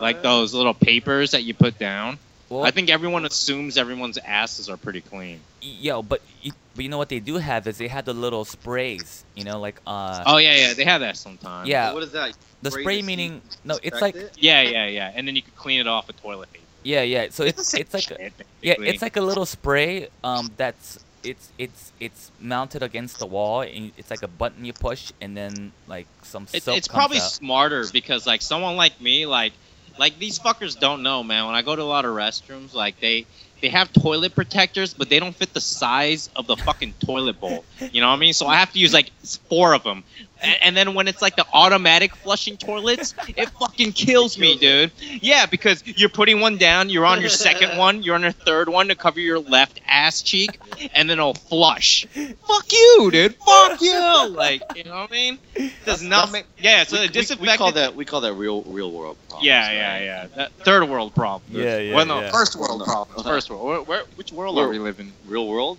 Like 0.00 0.22
those 0.22 0.54
little 0.54 0.74
papers 0.74 1.30
that 1.32 1.44
you 1.44 1.54
put 1.54 1.78
down. 1.78 2.18
well, 2.50 2.64
I 2.64 2.70
think 2.70 2.90
everyone 2.90 3.24
assumes 3.24 3.76
everyone's 3.76 4.18
asses 4.18 4.68
are 4.68 4.76
pretty 4.76 5.00
clean. 5.00 5.40
yo 5.60 6.02
but 6.02 6.20
you, 6.42 6.52
but 6.74 6.82
you 6.84 6.90
know 6.90 6.98
what 6.98 7.08
they 7.08 7.20
do 7.20 7.36
have 7.36 7.66
is 7.66 7.78
they 7.78 7.88
had 7.88 8.04
the 8.04 8.12
little 8.14 8.44
sprays, 8.44 9.24
you 9.34 9.44
know 9.44 9.60
like 9.60 9.78
uh 9.86 10.24
Oh 10.26 10.38
yeah, 10.38 10.56
yeah, 10.56 10.74
they 10.74 10.84
have 10.84 11.00
that 11.02 11.16
sometimes. 11.16 11.68
yeah, 11.68 11.92
What 11.92 12.02
is 12.02 12.12
that? 12.12 12.36
the 12.62 12.70
spray 12.70 12.82
spray 12.82 13.02
meaning 13.02 13.42
no 13.64 13.78
it's 13.82 14.00
like 14.00 14.14
it? 14.14 14.32
Yeah, 14.36 14.62
yeah, 14.62 14.86
yeah. 14.86 15.12
And 15.14 15.28
then 15.28 15.36
you 15.36 15.42
could 15.42 15.56
clean 15.56 15.80
it 15.80 15.86
off 15.86 16.06
with 16.06 16.20
toilet 16.20 16.50
paper. 16.52 16.63
Yeah 16.84 17.02
yeah 17.02 17.26
so 17.30 17.42
it's 17.44 17.74
it's 17.82 17.92
like 17.92 18.10
a, 18.12 18.30
Yeah, 18.62 18.74
it's 18.78 19.02
like 19.02 19.16
a 19.16 19.20
little 19.20 19.46
spray. 19.46 20.08
Um, 20.22 20.50
that's 20.56 21.04
it's 21.24 21.50
it's 21.58 21.92
it's 21.98 22.30
mounted 22.40 22.82
against 22.82 23.18
the 23.18 23.26
wall, 23.26 23.62
and 23.62 23.90
it's 23.96 24.10
like 24.10 24.22
a 24.22 24.28
button 24.28 24.64
you 24.64 24.72
push, 24.72 25.10
and 25.20 25.36
then 25.36 25.72
like 25.88 26.06
some 26.22 26.46
It, 26.52 26.62
soap 26.62 26.76
it's 26.76 26.88
probably 26.88 27.18
out. 27.18 27.30
smarter 27.30 27.84
because 27.92 28.26
like 28.26 28.42
someone 28.42 28.76
like 28.76 29.00
me, 29.00 29.26
like 29.26 29.52
like 29.98 30.18
these 30.18 30.38
fuckers 30.38 30.78
don't 30.78 31.02
know, 31.02 31.22
man. 31.22 31.46
When 31.46 31.54
I 31.54 31.62
go 31.62 31.74
to 31.74 31.82
a 31.82 31.84
lot 31.84 32.04
of 32.04 32.14
restrooms, 32.14 32.74
like 32.74 33.00
they 33.00 33.26
they 33.62 33.68
have 33.70 33.92
toilet 33.92 34.34
protectors, 34.34 34.92
but 34.92 35.08
they 35.08 35.18
don't 35.18 35.34
fit 35.34 35.54
the 35.54 35.60
size 35.60 36.28
of 36.36 36.46
the 36.46 36.56
fucking 36.56 36.94
toilet 37.04 37.40
bowl. 37.40 37.64
You 37.92 38.02
know 38.02 38.08
what 38.08 38.16
I 38.16 38.18
mean? 38.18 38.34
So 38.34 38.46
I 38.46 38.56
have 38.56 38.72
to 38.72 38.78
use 38.78 38.92
like 38.92 39.10
four 39.48 39.72
of 39.72 39.82
them. 39.84 40.04
And, 40.44 40.56
and 40.62 40.76
then 40.76 40.94
when 40.94 41.08
it's 41.08 41.22
like 41.22 41.36
the 41.36 41.46
automatic 41.52 42.14
flushing 42.16 42.56
toilets, 42.56 43.14
it 43.28 43.48
fucking 43.50 43.92
kills 43.92 44.38
me, 44.38 44.56
dude. 44.58 44.92
Yeah, 45.00 45.46
because 45.46 45.84
you're 45.86 46.08
putting 46.10 46.40
one 46.40 46.58
down, 46.58 46.90
you're 46.90 47.06
on 47.06 47.20
your 47.20 47.30
second 47.30 47.78
one, 47.78 48.02
you're 48.02 48.14
on 48.14 48.22
your 48.22 48.32
third 48.32 48.68
one 48.68 48.88
to 48.88 48.94
cover 48.94 49.20
your 49.20 49.38
left 49.38 49.80
ass 49.88 50.22
cheek, 50.22 50.58
and 50.94 51.08
then 51.08 51.18
it'll 51.18 51.34
flush. 51.34 52.06
Fuck 52.46 52.72
you, 52.72 53.08
dude. 53.10 53.34
Fuck 53.36 53.80
you. 53.80 54.28
Like, 54.30 54.62
you 54.76 54.84
know 54.84 54.94
what 55.00 55.10
I 55.10 55.12
mean? 55.12 55.38
Does 55.84 56.02
not 56.02 56.30
make. 56.32 56.44
Yeah, 56.58 56.84
so 56.84 56.96
we, 56.96 57.06
the 57.06 57.08
we- 57.08 57.12
disinfectant. 57.12 57.40
we 57.52 57.56
call 57.56 57.72
that 57.72 57.94
we 57.96 58.04
call 58.04 58.20
that 58.22 58.34
real 58.34 58.62
real 58.62 58.90
world 58.90 59.16
problems. 59.28 59.46
Yeah, 59.46 59.66
right? 59.66 59.74
yeah, 59.74 59.98
yeah. 60.02 60.26
That 60.36 60.52
third 60.64 60.88
world 60.88 61.14
problem. 61.14 61.60
Yeah, 61.60 61.78
yeah, 61.78 61.94
Well, 61.94 62.06
no, 62.06 62.20
yeah. 62.20 62.30
first 62.30 62.56
world 62.56 62.80
No. 62.80 62.84
problem. 62.84 63.24
First 63.24 63.50
world. 63.50 63.64
Where, 63.66 63.82
where, 63.82 64.04
which 64.16 64.32
world 64.32 64.58
are 64.58 64.68
we 64.68 64.78
living? 64.78 65.12
Real 65.26 65.46
world. 65.48 65.78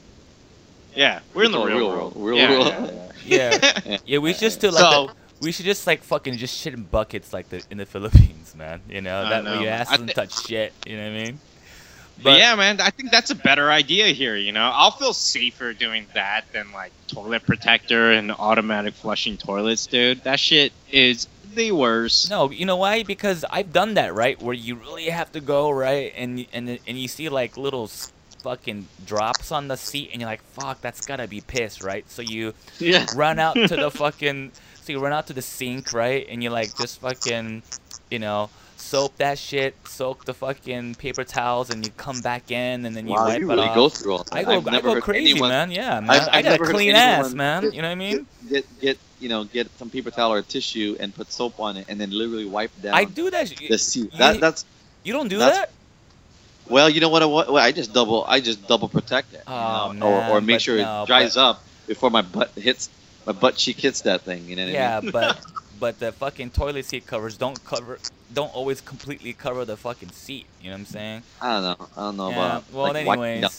Yeah, 0.95 1.19
we're 1.33 1.43
in 1.45 1.51
the 1.51 1.57
real, 1.59 1.77
real 1.77 1.87
world. 1.89 2.15
world. 2.15 2.27
Real 2.29 2.37
yeah, 2.37 2.49
world. 2.49 2.67
yeah, 2.67 2.85
Yeah, 2.85 3.11
yeah. 3.25 3.97
yeah. 4.05 4.17
We 4.19 4.33
should 4.33 4.41
just 4.41 4.61
do 4.61 4.69
like 4.71 4.79
So- 4.81 5.07
the, 5.07 5.13
we 5.41 5.51
should 5.51 5.65
just 5.65 5.85
like 5.85 6.01
fucking 6.03 6.37
just 6.37 6.57
shit 6.57 6.73
in 6.73 6.83
buckets 6.83 7.33
like 7.33 7.49
the 7.49 7.63
in 7.69 7.77
the 7.77 7.85
Philippines, 7.85 8.55
man. 8.57 8.81
You 8.89 9.01
know 9.01 9.23
I 9.23 9.29
that 9.29 9.43
way 9.45 9.55
know. 9.55 9.61
your 9.61 9.71
ass 9.71 9.89
I 9.89 9.93
doesn't 9.93 10.07
thi- 10.07 10.13
touch 10.13 10.47
shit. 10.47 10.73
You 10.85 10.97
know 10.97 11.11
what 11.11 11.19
I 11.19 11.23
mean? 11.23 11.39
But 12.23 12.37
yeah, 12.39 12.55
man, 12.55 12.79
I 12.79 12.91
think 12.91 13.11
that's 13.11 13.29
a 13.31 13.35
better 13.35 13.69
idea 13.69 14.07
here. 14.07 14.37
You 14.37 14.53
know, 14.53 14.71
I'll 14.73 14.91
feel 14.91 15.11
safer 15.11 15.73
doing 15.73 16.07
that 16.13 16.45
than 16.53 16.71
like 16.71 16.93
toilet 17.07 17.45
protector 17.45 18.11
and 18.11 18.31
automatic 18.31 18.93
flushing 18.93 19.35
toilets, 19.35 19.85
dude. 19.85 20.23
That 20.23 20.39
shit 20.39 20.71
is 20.89 21.27
the 21.53 21.73
worst. 21.73 22.29
No, 22.29 22.49
you 22.51 22.65
know 22.65 22.77
why? 22.77 23.03
Because 23.03 23.43
I've 23.49 23.73
done 23.73 23.95
that, 23.95 24.15
right? 24.15 24.41
Where 24.41 24.53
you 24.53 24.75
really 24.75 25.09
have 25.09 25.29
to 25.33 25.41
go, 25.41 25.69
right? 25.69 26.13
And 26.15 26.45
and 26.53 26.79
and 26.87 26.97
you 26.97 27.09
see 27.09 27.27
like 27.27 27.57
little 27.57 27.83
s- 27.85 28.13
fucking 28.45 28.87
drops 29.05 29.51
on 29.51 29.67
the 29.67 29.75
seat, 29.75 30.09
and 30.13 30.21
you're 30.21 30.29
like, 30.29 30.43
"Fuck, 30.53 30.79
that's 30.81 31.01
gotta 31.05 31.27
be 31.27 31.41
piss, 31.41 31.81
right?" 31.81 32.05
So 32.09 32.21
you 32.21 32.53
Yeah. 32.79 33.05
run 33.15 33.39
out 33.39 33.55
to 33.55 33.75
the 33.83 33.89
fucking, 34.01 34.51
so 34.83 34.93
you 34.93 34.99
run 34.99 35.13
out 35.17 35.25
to 35.27 35.33
the 35.33 35.41
sink, 35.41 35.93
right? 35.93 36.25
And 36.29 36.43
you 36.43 36.49
like 36.59 36.77
just 36.77 37.01
fucking, 37.01 37.63
you 38.13 38.19
know, 38.19 38.49
soap 38.77 39.17
that 39.17 39.37
shit, 39.39 39.73
soak 39.87 40.25
the 40.25 40.33
fucking 40.33 40.95
paper 40.95 41.23
towels, 41.23 41.69
and 41.71 41.83
you 41.85 41.91
come 41.97 42.21
back 42.21 42.51
in, 42.51 42.85
and 42.85 42.95
then 42.95 43.07
you 43.07 43.13
Wow, 43.15 43.25
wipe 43.27 43.39
you 43.39 43.49
it 43.49 43.55
really 43.55 43.67
off. 43.69 43.75
go 43.75 43.89
through 43.89 44.11
all 44.13 44.23
that. 44.25 44.33
I 44.35 44.43
go, 44.43 44.57
I 44.69 44.81
go 44.81 45.01
crazy, 45.01 45.31
anyone- 45.31 45.49
man. 45.49 45.71
Yeah, 45.71 45.99
man. 46.01 46.09
I've- 46.11 46.29
I 46.31 46.37
I've 46.37 46.45
got 46.45 46.61
a 46.61 46.63
clean 46.73 46.95
ass, 46.95 47.33
man. 47.33 47.63
get- 47.63 47.73
You 47.73 47.81
know 47.81 47.87
what 47.89 47.99
I 47.99 48.05
mean? 48.05 48.27
Get 48.49 48.65
get 48.79 48.97
you 49.23 49.29
know 49.29 49.41
get 49.45 49.65
some 49.79 49.89
paper 49.89 50.11
towel 50.11 50.33
or 50.37 50.41
tissue 50.43 50.97
and 50.99 51.15
put 51.15 51.31
soap 51.31 51.55
on 51.59 51.77
it 51.77 51.85
and 51.89 51.95
then 51.99 52.11
literally 52.11 52.45
wipe 52.57 52.69
down 52.83 52.93
I 52.93 53.05
do 53.05 53.29
that. 53.31 53.47
the 53.73 53.77
seat. 53.79 54.11
you- 54.13 54.19
That 54.19 54.39
that's 54.39 54.61
You 55.03 55.13
don't 55.17 55.29
do 55.35 55.39
that? 55.39 55.71
Well, 56.69 56.89
you 56.89 56.99
know 57.01 57.09
what? 57.09 57.21
I, 57.21 57.25
what 57.25 57.49
I 57.63 57.71
just 57.71 57.93
double 57.93 58.23
I 58.27 58.39
just 58.39 58.67
double 58.67 58.87
protect 58.89 59.33
it. 59.33 59.43
Oh, 59.47 59.91
you 59.91 59.99
Oh, 60.03 60.09
know, 60.09 60.31
or, 60.31 60.37
or 60.37 60.41
make 60.41 60.59
sure 60.59 60.77
no, 60.77 61.03
it 61.03 61.07
dries 61.07 61.35
but- 61.35 61.41
up 61.49 61.63
before 61.87 62.09
my 62.09 62.21
butt 62.21 62.49
hits 62.55 62.89
my 63.25 63.31
butt 63.33 63.55
cheek 63.55 63.77
hits 63.77 64.01
that 64.01 64.21
thing. 64.21 64.47
You 64.47 64.55
know 64.55 64.65
what 64.65 64.73
Yeah, 64.73 64.97
I 64.97 65.01
mean? 65.01 65.05
Yeah, 65.05 65.11
but 65.11 65.45
but 65.79 65.99
the 65.99 66.11
fucking 66.11 66.51
toilet 66.51 66.85
seat 66.85 67.05
covers 67.07 67.37
don't 67.37 67.63
cover 67.65 67.99
don't 68.33 68.53
always 68.55 68.81
completely 68.81 69.33
cover 69.33 69.65
the 69.65 69.77
fucking 69.77 70.09
seat. 70.11 70.45
You 70.61 70.69
know 70.69 70.75
what 70.75 70.79
I'm 70.79 70.85
saying? 70.85 71.23
I 71.41 71.53
don't 71.53 71.63
know. 71.79 71.87
I 71.95 72.01
don't 72.01 72.17
know 72.17 72.29
Yeah. 72.29 72.35
about. 72.35 72.63
Well, 72.73 72.83
like, 72.93 73.05
wiping 73.05 73.23
anyways. 73.23 73.41
down- 73.41 73.51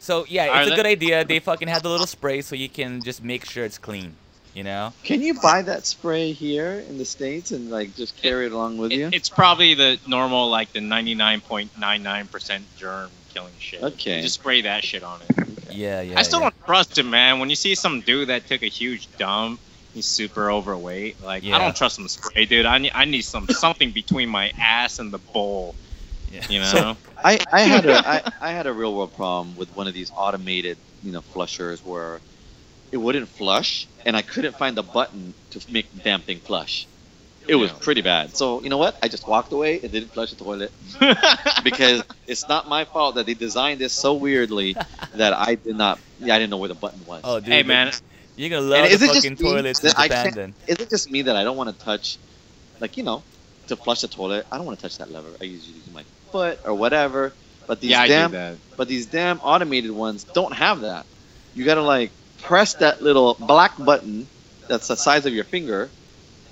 So 0.00 0.26
yeah, 0.28 0.46
Alright, 0.46 0.58
it's 0.62 0.66
a 0.66 0.70
let- 0.70 0.76
good 0.76 0.86
idea. 0.86 1.24
They 1.24 1.38
fucking 1.38 1.68
have 1.68 1.82
the 1.82 1.90
little 1.90 2.06
spray 2.06 2.40
so 2.42 2.54
you 2.56 2.68
can 2.68 3.02
just 3.02 3.22
make 3.22 3.44
sure 3.44 3.64
it's 3.64 3.78
clean. 3.78 4.14
You 4.54 4.64
know? 4.64 4.92
Can 5.04 5.22
you 5.22 5.34
buy 5.40 5.62
that 5.62 5.86
spray 5.86 6.32
here 6.32 6.84
in 6.88 6.98
the 6.98 7.04
states 7.04 7.52
and 7.52 7.70
like 7.70 7.94
just 7.94 8.16
carry 8.16 8.46
it 8.46 8.52
along 8.52 8.78
with 8.78 8.90
you? 8.90 9.08
It's 9.12 9.28
probably 9.28 9.74
the 9.74 9.98
normal, 10.08 10.50
like 10.50 10.72
the 10.72 10.80
99.99% 10.80 12.60
germ 12.76 13.10
killing 13.32 13.52
shit. 13.58 13.82
Okay. 13.82 14.16
You 14.16 14.22
just 14.22 14.34
spray 14.34 14.62
that 14.62 14.82
shit 14.82 15.04
on 15.04 15.20
it. 15.22 15.48
Yeah, 15.70 16.00
yeah. 16.00 16.18
I 16.18 16.22
still 16.22 16.40
yeah. 16.40 16.50
don't 16.50 16.64
trust 16.64 16.98
him, 16.98 17.10
man. 17.10 17.38
When 17.38 17.48
you 17.48 17.56
see 17.56 17.76
some 17.76 18.00
dude 18.00 18.28
that 18.28 18.48
took 18.48 18.62
a 18.62 18.66
huge 18.66 19.08
dump, 19.18 19.60
he's 19.94 20.06
super 20.06 20.50
overweight. 20.50 21.22
Like 21.22 21.44
Yeah. 21.44 21.56
I 21.56 21.58
don't 21.60 21.76
trust 21.76 21.98
him 21.98 22.04
to 22.04 22.10
spray, 22.10 22.44
dude. 22.44 22.66
I 22.66 22.78
need 22.78 22.92
I 22.92 23.04
need 23.04 23.22
some 23.22 23.46
something 23.48 23.92
between 23.92 24.28
my 24.28 24.52
ass 24.58 24.98
and 24.98 25.12
the 25.12 25.18
bowl. 25.18 25.76
Yeah. 26.32 26.46
You 26.48 26.60
know. 26.60 26.66
So- 26.66 26.96
I, 27.22 27.38
I 27.52 27.60
had 27.60 27.86
a 27.86 28.08
I, 28.08 28.22
I 28.40 28.52
had 28.52 28.66
a 28.66 28.72
real 28.72 28.94
world 28.94 29.14
problem 29.14 29.56
with 29.56 29.74
one 29.76 29.86
of 29.86 29.94
these 29.94 30.10
automated 30.16 30.78
you 31.02 31.12
know 31.12 31.20
flushers 31.20 31.84
where 31.84 32.20
it 32.92 32.96
wouldn't 32.96 33.28
flush 33.28 33.88
and 34.04 34.16
I 34.16 34.22
couldn't 34.22 34.56
find 34.56 34.76
the 34.76 34.82
button 34.82 35.34
to 35.50 35.72
make 35.72 35.92
the 35.92 36.00
damn 36.00 36.22
thing 36.22 36.38
flush. 36.40 36.86
It 37.48 37.54
was 37.54 37.72
pretty 37.72 38.02
bad. 38.02 38.36
So 38.36 38.62
you 38.62 38.68
know 38.68 38.78
what? 38.78 38.98
I 39.02 39.08
just 39.08 39.26
walked 39.26 39.52
away 39.52 39.80
and 39.82 39.90
didn't 39.90 40.12
flush 40.12 40.30
the 40.30 40.36
toilet 40.36 40.72
because 41.64 42.02
it's 42.26 42.48
not 42.48 42.68
my 42.68 42.84
fault 42.84 43.14
that 43.16 43.26
they 43.26 43.34
designed 43.34 43.80
this 43.80 43.92
so 43.92 44.14
weirdly 44.14 44.76
that 45.14 45.32
I 45.32 45.54
did 45.54 45.76
not 45.76 45.98
yeah 46.18 46.34
I 46.34 46.38
didn't 46.38 46.50
know 46.50 46.58
where 46.58 46.68
the 46.68 46.74
button 46.74 47.04
was. 47.06 47.22
Oh, 47.24 47.40
dude. 47.40 47.48
hey 47.48 47.62
man, 47.62 47.92
You're 48.36 48.50
gonna 48.50 48.62
love 48.62 48.84
And 48.84 48.90
the 48.90 48.94
it 48.94 48.98
just 48.98 49.14
fucking 49.14 49.32
me 49.32 49.50
toilets 49.50 49.80
in 49.80 49.88
that 49.88 49.98
I 49.98 50.08
Japan 50.08 50.32
then. 50.34 50.54
Is 50.68 50.76
it 50.76 50.90
just 50.90 51.10
me 51.10 51.22
that 51.22 51.36
I 51.36 51.44
don't 51.44 51.56
want 51.56 51.76
to 51.76 51.84
touch, 51.84 52.18
like 52.78 52.96
you 52.96 53.02
know, 53.02 53.24
to 53.68 53.76
flush 53.76 54.02
the 54.02 54.08
toilet? 54.08 54.46
I 54.52 54.56
don't 54.56 54.66
want 54.66 54.78
to 54.78 54.82
touch 54.82 54.98
that 54.98 55.10
lever. 55.10 55.34
I 55.40 55.44
usually 55.44 55.76
use 55.76 55.90
my 55.92 56.04
foot 56.30 56.60
or 56.64 56.74
whatever. 56.74 57.32
But 57.66 57.80
these 57.80 57.90
yeah, 57.92 58.02
I 58.02 58.08
damn 58.08 58.30
do 58.30 58.36
that. 58.36 58.58
but 58.76 58.88
these 58.88 59.06
damn 59.06 59.38
automated 59.40 59.92
ones 59.92 60.24
don't 60.24 60.52
have 60.52 60.80
that. 60.80 61.06
You 61.54 61.64
gotta 61.64 61.82
like 61.82 62.10
press 62.42 62.74
that 62.74 63.02
little 63.02 63.34
black 63.34 63.72
button 63.78 64.26
that's 64.68 64.88
the 64.88 64.96
size 64.96 65.26
of 65.26 65.32
your 65.34 65.44
finger, 65.44 65.90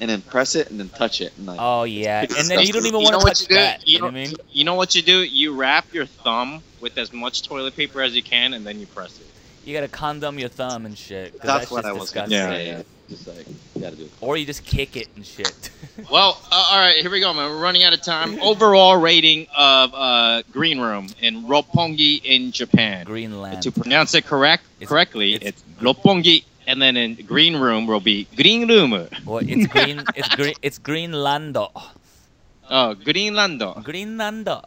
and 0.01 0.11
then 0.11 0.21
press 0.23 0.55
it 0.55 0.71
and 0.71 0.79
then 0.79 0.89
touch 0.89 1.21
it. 1.21 1.33
And 1.37 1.47
like, 1.47 1.59
Oh 1.61 1.85
yeah, 1.85 2.21
and 2.23 2.49
then 2.49 2.61
you 2.61 2.73
don't 2.73 2.87
even 2.87 3.01
want 3.03 3.13
know 3.13 3.19
to 3.21 3.25
what 3.25 3.29
touch 3.37 3.43
you 3.43 3.49
do? 3.49 3.55
that. 3.55 3.87
You 3.87 3.93
You 3.95 3.99
know 4.01 4.07
know- 4.07 4.13
what 4.13 4.19
I 4.21 4.25
mean? 4.27 4.35
You 4.53 4.65
know 4.65 4.75
what 4.75 4.95
you 4.95 5.03
do? 5.03 5.19
You 5.25 5.55
wrap 5.55 5.93
your 5.95 6.07
thumb 6.07 6.63
with 6.81 6.97
as 6.99 7.13
much 7.13 7.43
toilet 7.43 7.77
paper 7.77 8.01
as 8.03 8.15
you 8.15 8.23
can, 8.23 8.55
and 8.55 8.67
then 8.67 8.79
you 8.81 8.87
press 8.87 9.19
it. 9.19 9.27
You 9.65 9.75
gotta 9.75 9.89
condom 9.89 10.39
your 10.39 10.49
thumb 10.49 10.87
and 10.87 10.97
shit. 10.97 11.33
that's 11.43 11.69
that 11.69 11.71
what 11.71 11.85
shit's 11.85 11.87
I 11.89 11.93
was 11.93 12.11
gonna 12.11 12.29
say. 12.29 12.67
Yeah. 12.69 12.77
Yeah, 12.79 12.83
just 13.11 13.27
like 13.27 13.47
you 13.47 13.81
gotta 13.83 13.97
do 13.97 14.05
it. 14.05 14.11
Or 14.21 14.37
you 14.37 14.47
just 14.47 14.65
kick 14.65 14.97
it 14.97 15.09
and 15.17 15.25
shit. 15.25 15.71
Well, 16.09 16.41
uh, 16.53 16.65
all 16.71 16.79
right, 16.79 16.95
here 16.95 17.11
we 17.11 17.19
go, 17.19 17.35
man. 17.35 17.51
We're 17.51 17.61
running 17.61 17.83
out 17.83 17.93
of 17.93 18.01
time. 18.03 18.41
Overall 18.41 18.99
rating 19.01 19.49
of 19.57 19.93
uh, 19.93 20.43
Green 20.53 20.79
Room 20.79 21.09
in 21.21 21.43
Roppongi 21.43 22.21
in 22.25 22.53
Japan. 22.53 23.05
Greenland. 23.05 23.63
To 23.65 23.73
pronounce 23.73 24.15
it 24.15 24.25
correct 24.25 24.63
It's- 24.79 24.89
correctly, 24.89 25.35
it's- 25.35 25.49
it's, 25.49 25.63
Roppongi, 25.81 26.45
and 26.67 26.81
then 26.83 26.97
in 26.97 27.15
Green 27.27 27.57
Room 27.57 27.87
will 27.87 28.01
be 28.01 28.27
Green 28.37 28.69
Room. 28.69 29.09
Well, 29.25 29.39
it's 29.39 29.67
green. 29.67 30.03
It's 30.15 30.29
green. 30.35 30.55
It's 30.63 30.79
Greenlando. 30.79 31.71
Oh, 32.71 32.95
Greenlando. 32.95 33.83
Greenlando. 33.83 34.65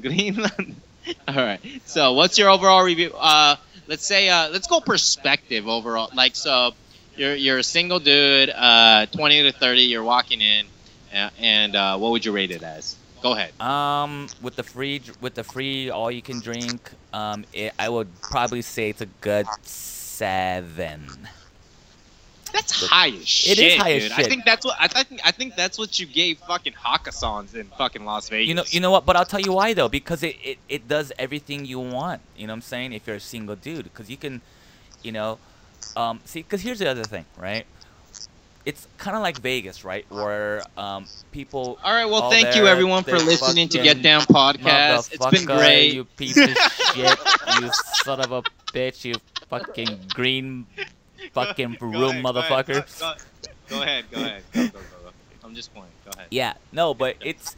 Greenland. 0.00 0.76
All 1.28 1.34
right. 1.34 1.60
So, 1.84 2.12
what's 2.12 2.38
your 2.38 2.50
overall 2.50 2.82
review? 2.84 3.12
Uh, 3.16 3.56
let's 3.86 4.04
say, 4.04 4.28
uh, 4.28 4.50
let's 4.50 4.66
go 4.66 4.80
perspective 4.80 5.68
overall. 5.68 6.10
Like, 6.14 6.36
so 6.36 6.72
you're 7.16 7.34
you're 7.34 7.58
a 7.58 7.64
single 7.64 7.98
dude, 7.98 8.50
uh, 8.50 9.06
20 9.06 9.42
to 9.44 9.52
30. 9.52 9.82
You're 9.82 10.04
walking 10.04 10.40
in, 10.40 10.66
and 11.12 11.74
uh, 11.74 11.96
what 11.98 12.10
would 12.12 12.24
you 12.24 12.32
rate 12.32 12.50
it 12.50 12.62
as? 12.62 12.96
Go 13.22 13.32
ahead. 13.32 13.58
Um, 13.60 14.28
with 14.42 14.56
the 14.56 14.62
free, 14.62 15.00
with 15.20 15.34
the 15.34 15.42
free 15.44 15.90
all 15.90 16.10
you 16.10 16.22
can 16.22 16.40
drink, 16.40 16.90
um, 17.12 17.44
it, 17.52 17.72
I 17.78 17.88
would 17.88 18.08
probably 18.20 18.62
say 18.62 18.90
it's 18.90 19.00
a 19.00 19.06
good 19.20 19.46
seven. 20.16 21.28
That's 22.52 22.86
high 22.86 23.08
as 23.08 23.28
shit, 23.28 23.58
is 23.58 23.76
high 23.76 23.92
as 23.92 24.02
dude. 24.04 24.12
I 24.12 24.22
think 24.22 24.44
that's 24.44 24.64
what 24.64 24.76
I 24.80 24.88
think. 24.88 25.20
I 25.24 25.30
think 25.30 25.56
that's 25.56 25.78
what 25.78 25.98
you 26.00 26.06
gave 26.06 26.38
fucking 26.38 26.72
Hakkasans 26.72 27.54
in 27.54 27.66
fucking 27.76 28.04
Las 28.04 28.30
Vegas. 28.30 28.48
You 28.48 28.54
know, 28.54 28.64
you 28.68 28.80
know 28.80 28.90
what? 28.90 29.04
But 29.04 29.16
I'll 29.16 29.26
tell 29.26 29.40
you 29.40 29.52
why 29.52 29.74
though, 29.74 29.88
because 29.90 30.22
it, 30.22 30.36
it, 30.42 30.58
it 30.68 30.88
does 30.88 31.12
everything 31.18 31.66
you 31.66 31.80
want. 31.80 32.22
You 32.36 32.46
know 32.46 32.54
what 32.54 32.58
I'm 32.58 32.62
saying? 32.62 32.92
If 32.94 33.06
you're 33.06 33.16
a 33.16 33.20
single 33.20 33.56
dude, 33.56 33.84
because 33.84 34.08
you 34.08 34.16
can, 34.16 34.40
you 35.02 35.12
know, 35.12 35.38
um, 35.96 36.20
see, 36.24 36.40
because 36.40 36.62
here's 36.62 36.78
the 36.78 36.88
other 36.88 37.04
thing, 37.04 37.26
right? 37.36 37.66
It's 38.64 38.88
kind 38.96 39.16
of 39.16 39.22
like 39.22 39.38
Vegas, 39.38 39.84
right? 39.84 40.06
Where 40.08 40.62
um, 40.78 41.06
people. 41.32 41.78
All 41.84 41.92
right. 41.92 42.06
Well, 42.06 42.22
all 42.22 42.30
thank 42.30 42.56
you 42.56 42.66
everyone 42.66 43.04
for 43.04 43.18
listening 43.18 43.68
to 43.70 43.82
Get 43.82 44.00
Down 44.02 44.22
Podcast. 44.22 45.12
It's 45.12 45.26
been 45.26 45.44
great. 45.44 45.92
You 45.92 46.04
piece 46.04 46.38
of 46.38 46.48
shit. 46.94 47.18
You 47.60 47.70
son 48.02 48.20
of 48.20 48.32
a 48.32 48.42
bitch. 48.72 49.04
You 49.04 49.14
fucking 49.48 49.98
green 50.14 50.66
fucking 51.32 51.76
Go 51.80 51.86
room 51.86 52.02
ahead, 52.02 52.22
go 52.22 52.28
ahead, 52.30 52.66
motherfucker. 52.66 52.98
Go, 53.00 53.12
go- 53.12 53.52
go 53.68 53.82
ahead. 53.82 54.04
Go 54.10 54.20
ahead. 54.20 54.42
Go, 54.52 54.60
go, 54.66 54.68
go, 54.70 54.78
go. 55.04 55.10
I'm 55.44 55.54
just 55.54 55.72
playing. 55.74 55.88
Go 56.04 56.10
ahead. 56.14 56.26
Yeah, 56.30 56.54
no, 56.72 56.94
but 56.94 57.16
it's 57.20 57.56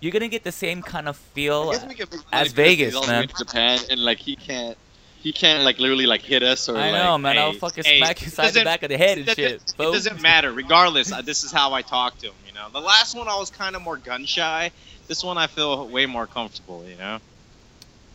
you're 0.00 0.12
gonna 0.12 0.28
get 0.28 0.44
the 0.44 0.52
same 0.52 0.82
kind 0.82 1.08
of 1.08 1.16
feel. 1.16 1.70
I 1.70 1.72
guess 1.74 1.86
we 1.86 1.94
could 1.94 2.10
make 2.10 2.20
as 2.20 2.24
fun 2.30 2.46
of 2.46 2.52
Vegas, 2.52 2.86
he's 2.88 2.94
all 2.94 3.02
the 3.02 3.12
man. 3.12 3.28
Japan 3.38 3.78
and 3.90 4.00
like 4.02 4.18
he 4.18 4.34
can't, 4.36 4.76
he 5.18 5.32
can't 5.32 5.62
like 5.64 5.78
literally 5.78 6.06
like 6.06 6.22
hit 6.22 6.42
us 6.42 6.68
or 6.68 6.76
I 6.76 6.90
like. 6.90 7.02
know, 7.02 7.18
man. 7.18 7.38
I'll 7.38 7.52
hey, 7.52 7.58
fucking 7.58 7.84
hey, 7.84 7.98
smack 7.98 8.20
you 8.22 8.28
it 8.28 8.32
side 8.32 8.52
the 8.54 8.64
back 8.64 8.82
of 8.82 8.88
the 8.88 8.96
head 8.98 9.18
It 9.18 9.28
and 9.28 9.36
shit. 9.36 9.60
doesn't, 9.66 9.80
it 9.80 9.92
doesn't 9.92 10.22
matter. 10.22 10.52
Regardless, 10.52 11.12
uh, 11.12 11.20
this 11.22 11.44
is 11.44 11.52
how 11.52 11.72
I 11.74 11.82
talk 11.82 12.16
to 12.18 12.28
him. 12.28 12.34
You 12.46 12.54
know, 12.54 12.68
the 12.72 12.80
last 12.80 13.14
one 13.16 13.28
I 13.28 13.36
was 13.36 13.50
kind 13.50 13.76
of 13.76 13.82
more 13.82 13.98
gun 13.98 14.24
shy. 14.24 14.70
This 15.06 15.22
one 15.22 15.36
I 15.38 15.46
feel 15.46 15.86
way 15.88 16.06
more 16.06 16.26
comfortable. 16.26 16.84
You 16.88 16.96
know. 16.96 17.18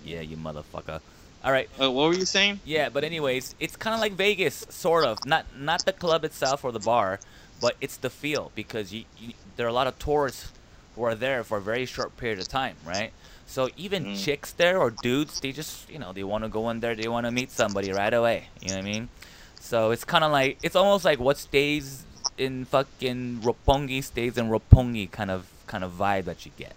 Yeah, 0.03 0.21
you 0.21 0.37
motherfucker. 0.37 1.01
All 1.45 1.51
right. 1.51 1.69
Uh, 1.79 1.91
what 1.91 2.07
were 2.07 2.15
you 2.15 2.25
saying? 2.25 2.59
Yeah, 2.65 2.89
but 2.89 3.03
anyways, 3.03 3.53
it's 3.59 3.75
kind 3.75 3.93
of 3.93 3.99
like 4.01 4.13
Vegas, 4.13 4.65
sort 4.69 5.05
of. 5.05 5.23
Not 5.23 5.45
not 5.55 5.85
the 5.85 5.93
club 5.93 6.25
itself 6.25 6.65
or 6.65 6.71
the 6.71 6.79
bar, 6.79 7.19
but 7.61 7.75
it's 7.79 7.97
the 7.97 8.09
feel 8.09 8.51
because 8.55 8.91
you, 8.91 9.03
you 9.19 9.33
there 9.55 9.67
are 9.67 9.69
a 9.69 9.73
lot 9.73 9.85
of 9.85 9.99
tourists 9.99 10.51
who 10.95 11.03
are 11.03 11.13
there 11.13 11.43
for 11.43 11.59
a 11.59 11.61
very 11.61 11.85
short 11.85 12.17
period 12.17 12.39
of 12.39 12.47
time, 12.47 12.77
right? 12.83 13.11
So 13.45 13.69
even 13.77 14.05
Mm. 14.05 14.23
chicks 14.23 14.51
there 14.53 14.79
or 14.79 14.89
dudes, 14.89 15.37
they 15.39 15.51
just 15.51 15.87
you 15.87 15.99
know 15.99 16.11
they 16.13 16.23
want 16.23 16.43
to 16.45 16.49
go 16.49 16.67
in 16.71 16.79
there, 16.79 16.95
they 16.95 17.07
want 17.07 17.27
to 17.27 17.31
meet 17.31 17.51
somebody 17.51 17.91
right 17.91 18.13
away. 18.13 18.47
You 18.59 18.69
know 18.69 18.75
what 18.77 18.79
I 18.79 18.91
mean? 18.93 19.09
So 19.59 19.91
it's 19.91 20.03
kind 20.03 20.23
of 20.23 20.31
like 20.31 20.57
it's 20.63 20.75
almost 20.75 21.05
like 21.05 21.19
what 21.19 21.37
stays 21.37 22.05
in 22.39 22.65
fucking 22.65 23.41
Roppongi 23.43 24.03
stays 24.03 24.37
in 24.39 24.49
Roppongi 24.49 25.11
kind 25.11 25.29
of 25.29 25.45
kind 25.67 25.83
of 25.83 25.91
vibe 25.91 26.25
that 26.25 26.43
you 26.45 26.51
get. 26.57 26.73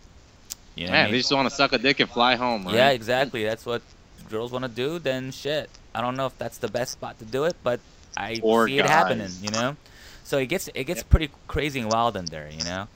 You 0.76 0.86
know 0.88 0.92
I 0.92 1.04
mean? 1.04 1.12
they 1.12 1.18
just 1.18 1.32
want 1.32 1.48
to 1.48 1.54
suck 1.54 1.72
a 1.72 1.78
dick 1.78 2.00
and 2.00 2.10
fly 2.10 2.36
home, 2.36 2.66
right? 2.66 2.74
Yeah, 2.74 2.90
exactly. 2.90 3.44
That's 3.44 3.66
what 3.66 3.82
girls 4.28 4.52
want 4.52 4.64
to 4.64 4.68
do. 4.70 4.98
Then 4.98 5.30
shit. 5.32 5.70
I 5.94 6.00
don't 6.00 6.16
know 6.16 6.26
if 6.26 6.36
that's 6.38 6.58
the 6.58 6.68
best 6.68 6.92
spot 6.92 7.18
to 7.18 7.24
do 7.24 7.44
it, 7.44 7.56
but 7.62 7.80
I 8.16 8.38
Or 8.42 8.68
see 8.68 8.78
it 8.78 8.86
happening. 8.86 9.30
You 9.42 9.50
know. 9.50 9.76
So 10.24 10.38
it 10.38 10.46
gets 10.46 10.68
it 10.74 10.84
gets 10.84 11.02
pretty 11.02 11.30
crazy 11.46 11.80
and 11.80 11.90
wild 11.90 12.16
in 12.16 12.26
there. 12.26 12.48
You 12.50 12.64
know. 12.64 12.88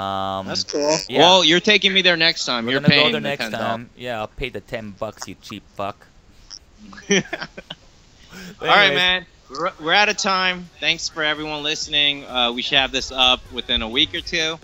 Um, 0.00 0.46
That's 0.46 0.64
cool. 0.64 0.96
yeah. 1.08 1.20
Well, 1.20 1.42
you're 1.44 1.60
taking 1.60 1.92
me 1.94 2.02
there 2.02 2.18
next 2.18 2.44
time. 2.44 2.66
we're 2.66 2.72
you're 2.72 2.80
gonna 2.80 2.90
paying 2.90 3.06
go 3.06 3.12
there 3.12 3.20
the 3.22 3.28
next 3.28 3.44
$10. 3.46 3.50
time. 3.52 3.90
Yeah, 3.96 4.18
I'll 4.20 4.26
pay 4.28 4.50
the 4.50 4.60
ten 4.60 4.90
bucks, 4.90 5.26
you 5.26 5.36
cheap 5.40 5.62
fuck. 5.74 6.06
All 7.10 7.16
right, 8.60 8.86
Anyways, 8.90 8.94
man. 8.96 9.26
We're, 9.50 9.70
we're 9.80 9.92
out 9.92 10.08
of 10.08 10.16
time. 10.16 10.68
Thanks 10.80 11.08
for 11.08 11.22
everyone 11.22 11.62
listening. 11.62 12.24
Uh, 12.24 12.52
we 12.52 12.62
should 12.62 12.78
have 12.78 12.92
this 12.92 13.12
up 13.12 13.40
within 13.52 13.80
a 13.82 13.88
week 13.88 14.14
or 14.14 14.20
two. 14.20 14.58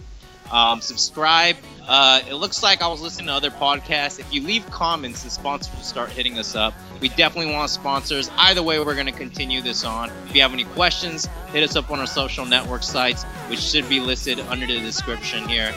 Um, 0.52 0.80
subscribe. 0.80 1.56
Uh, 1.88 2.20
it 2.28 2.34
looks 2.34 2.62
like 2.62 2.82
I 2.82 2.88
was 2.88 3.00
listening 3.00 3.26
to 3.28 3.32
other 3.32 3.50
podcasts. 3.50 4.20
If 4.20 4.32
you 4.32 4.42
leave 4.42 4.64
comments, 4.70 5.22
the 5.24 5.30
sponsors 5.30 5.74
will 5.74 5.82
start 5.82 6.10
hitting 6.10 6.38
us 6.38 6.54
up. 6.54 6.74
We 7.00 7.08
definitely 7.08 7.52
want 7.52 7.70
sponsors. 7.70 8.30
Either 8.36 8.62
way, 8.62 8.78
we're 8.78 8.94
going 8.94 9.06
to 9.06 9.12
continue 9.12 9.62
this 9.62 9.82
on. 9.84 10.10
If 10.28 10.36
you 10.36 10.42
have 10.42 10.52
any 10.52 10.64
questions, 10.64 11.26
hit 11.52 11.64
us 11.64 11.74
up 11.74 11.90
on 11.90 11.98
our 11.98 12.06
social 12.06 12.44
network 12.44 12.82
sites, 12.82 13.24
which 13.48 13.60
should 13.60 13.88
be 13.88 13.98
listed 13.98 14.38
under 14.40 14.66
the 14.66 14.78
description 14.78 15.48
here. 15.48 15.74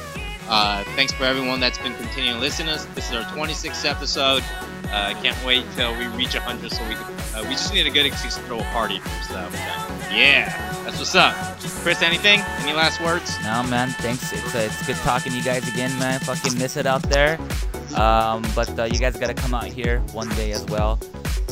Uh, 0.47 0.83
thanks 0.95 1.11
for 1.13 1.23
everyone 1.23 1.59
that's 1.59 1.79
been 1.79 1.95
continuing 1.95 2.35
to 2.35 2.41
listen 2.41 2.67
to 2.67 2.73
us. 2.73 2.85
This 2.93 3.09
is 3.09 3.15
our 3.15 3.23
26th 3.23 3.89
episode. 3.89 4.43
Uh, 4.91 5.13
can't 5.21 5.43
wait 5.43 5.65
till 5.75 5.97
we 5.97 6.05
reach 6.15 6.35
100 6.35 6.71
so 6.71 6.87
we 6.87 6.93
uh, 6.93 7.43
we 7.43 7.49
just 7.49 7.73
need 7.73 7.87
a 7.87 7.89
good 7.89 8.05
excuse 8.05 8.35
to 8.35 8.41
throw 8.43 8.59
a 8.59 8.63
party 8.65 9.01
So. 9.27 9.84
Yeah, 10.15 10.45
that's 10.85 10.97
what's 10.97 11.13
up. 11.15 11.33
Chris, 11.83 12.01
anything? 12.01 12.39
Any 12.59 12.71
last 12.73 13.01
words? 13.01 13.35
No, 13.43 13.63
man. 13.63 13.89
Thanks. 13.89 14.31
It's 14.31 14.55
uh, 14.55 14.59
it's 14.59 14.85
good 14.87 14.95
talking 14.97 15.33
to 15.33 15.37
you 15.37 15.43
guys 15.43 15.67
again, 15.67 15.97
man. 15.99 16.19
Fucking 16.21 16.57
miss 16.57 16.77
it 16.77 16.85
out 16.85 17.03
there. 17.03 17.37
Um, 17.95 18.43
but 18.55 18.77
uh, 18.79 18.83
you 18.85 18.97
guys 18.97 19.17
gotta 19.17 19.33
come 19.33 19.53
out 19.53 19.65
here 19.65 19.99
one 20.13 20.29
day 20.29 20.51
as 20.51 20.63
well. 20.65 20.99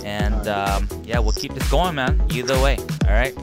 And 0.05 0.47
um, 0.47 0.87
yeah, 1.03 1.19
we'll 1.19 1.33
keep 1.33 1.53
this 1.53 1.69
going, 1.69 1.95
man. 1.95 2.21
Either 2.31 2.59
way. 2.61 2.77
All 3.05 3.13
right. 3.13 3.35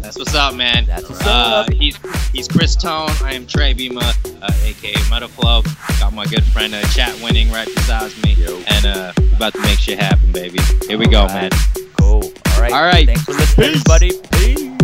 That's 0.00 0.18
what's 0.18 0.34
up, 0.34 0.54
man. 0.54 0.86
That's 0.86 1.08
what's 1.08 1.26
Uh, 1.26 1.30
up. 1.66 1.72
he's 1.74 1.98
he's 2.32 2.48
Chris 2.48 2.74
Tone. 2.74 3.10
I 3.22 3.34
am 3.34 3.46
Trey 3.46 3.74
Bima, 3.74 4.00
uh, 4.42 4.52
aka 4.64 4.94
Metaflow. 5.10 5.62
Got 6.00 6.14
my 6.14 6.24
good 6.24 6.44
friend 6.44 6.74
uh, 6.74 6.82
Chat 6.88 7.14
Winning 7.22 7.50
right 7.52 7.66
beside 7.66 8.12
me, 8.24 8.34
and 8.68 8.86
uh, 8.86 9.12
about 9.36 9.52
to 9.52 9.60
make 9.60 9.78
shit 9.78 9.98
happen, 9.98 10.32
baby. 10.32 10.58
Here 10.86 10.96
we 10.96 11.06
go, 11.06 11.22
Alright. 11.22 11.52
man. 11.52 11.77
Cool. 12.00 12.24
All 12.24 12.60
right. 12.60 12.72
All 12.72 12.82
right. 12.82 13.06
Thanks 13.06 13.22
for 13.24 13.32
listening, 13.32 13.72
Peace. 13.72 13.82
everybody. 13.88 14.10
Peace. 14.32 14.77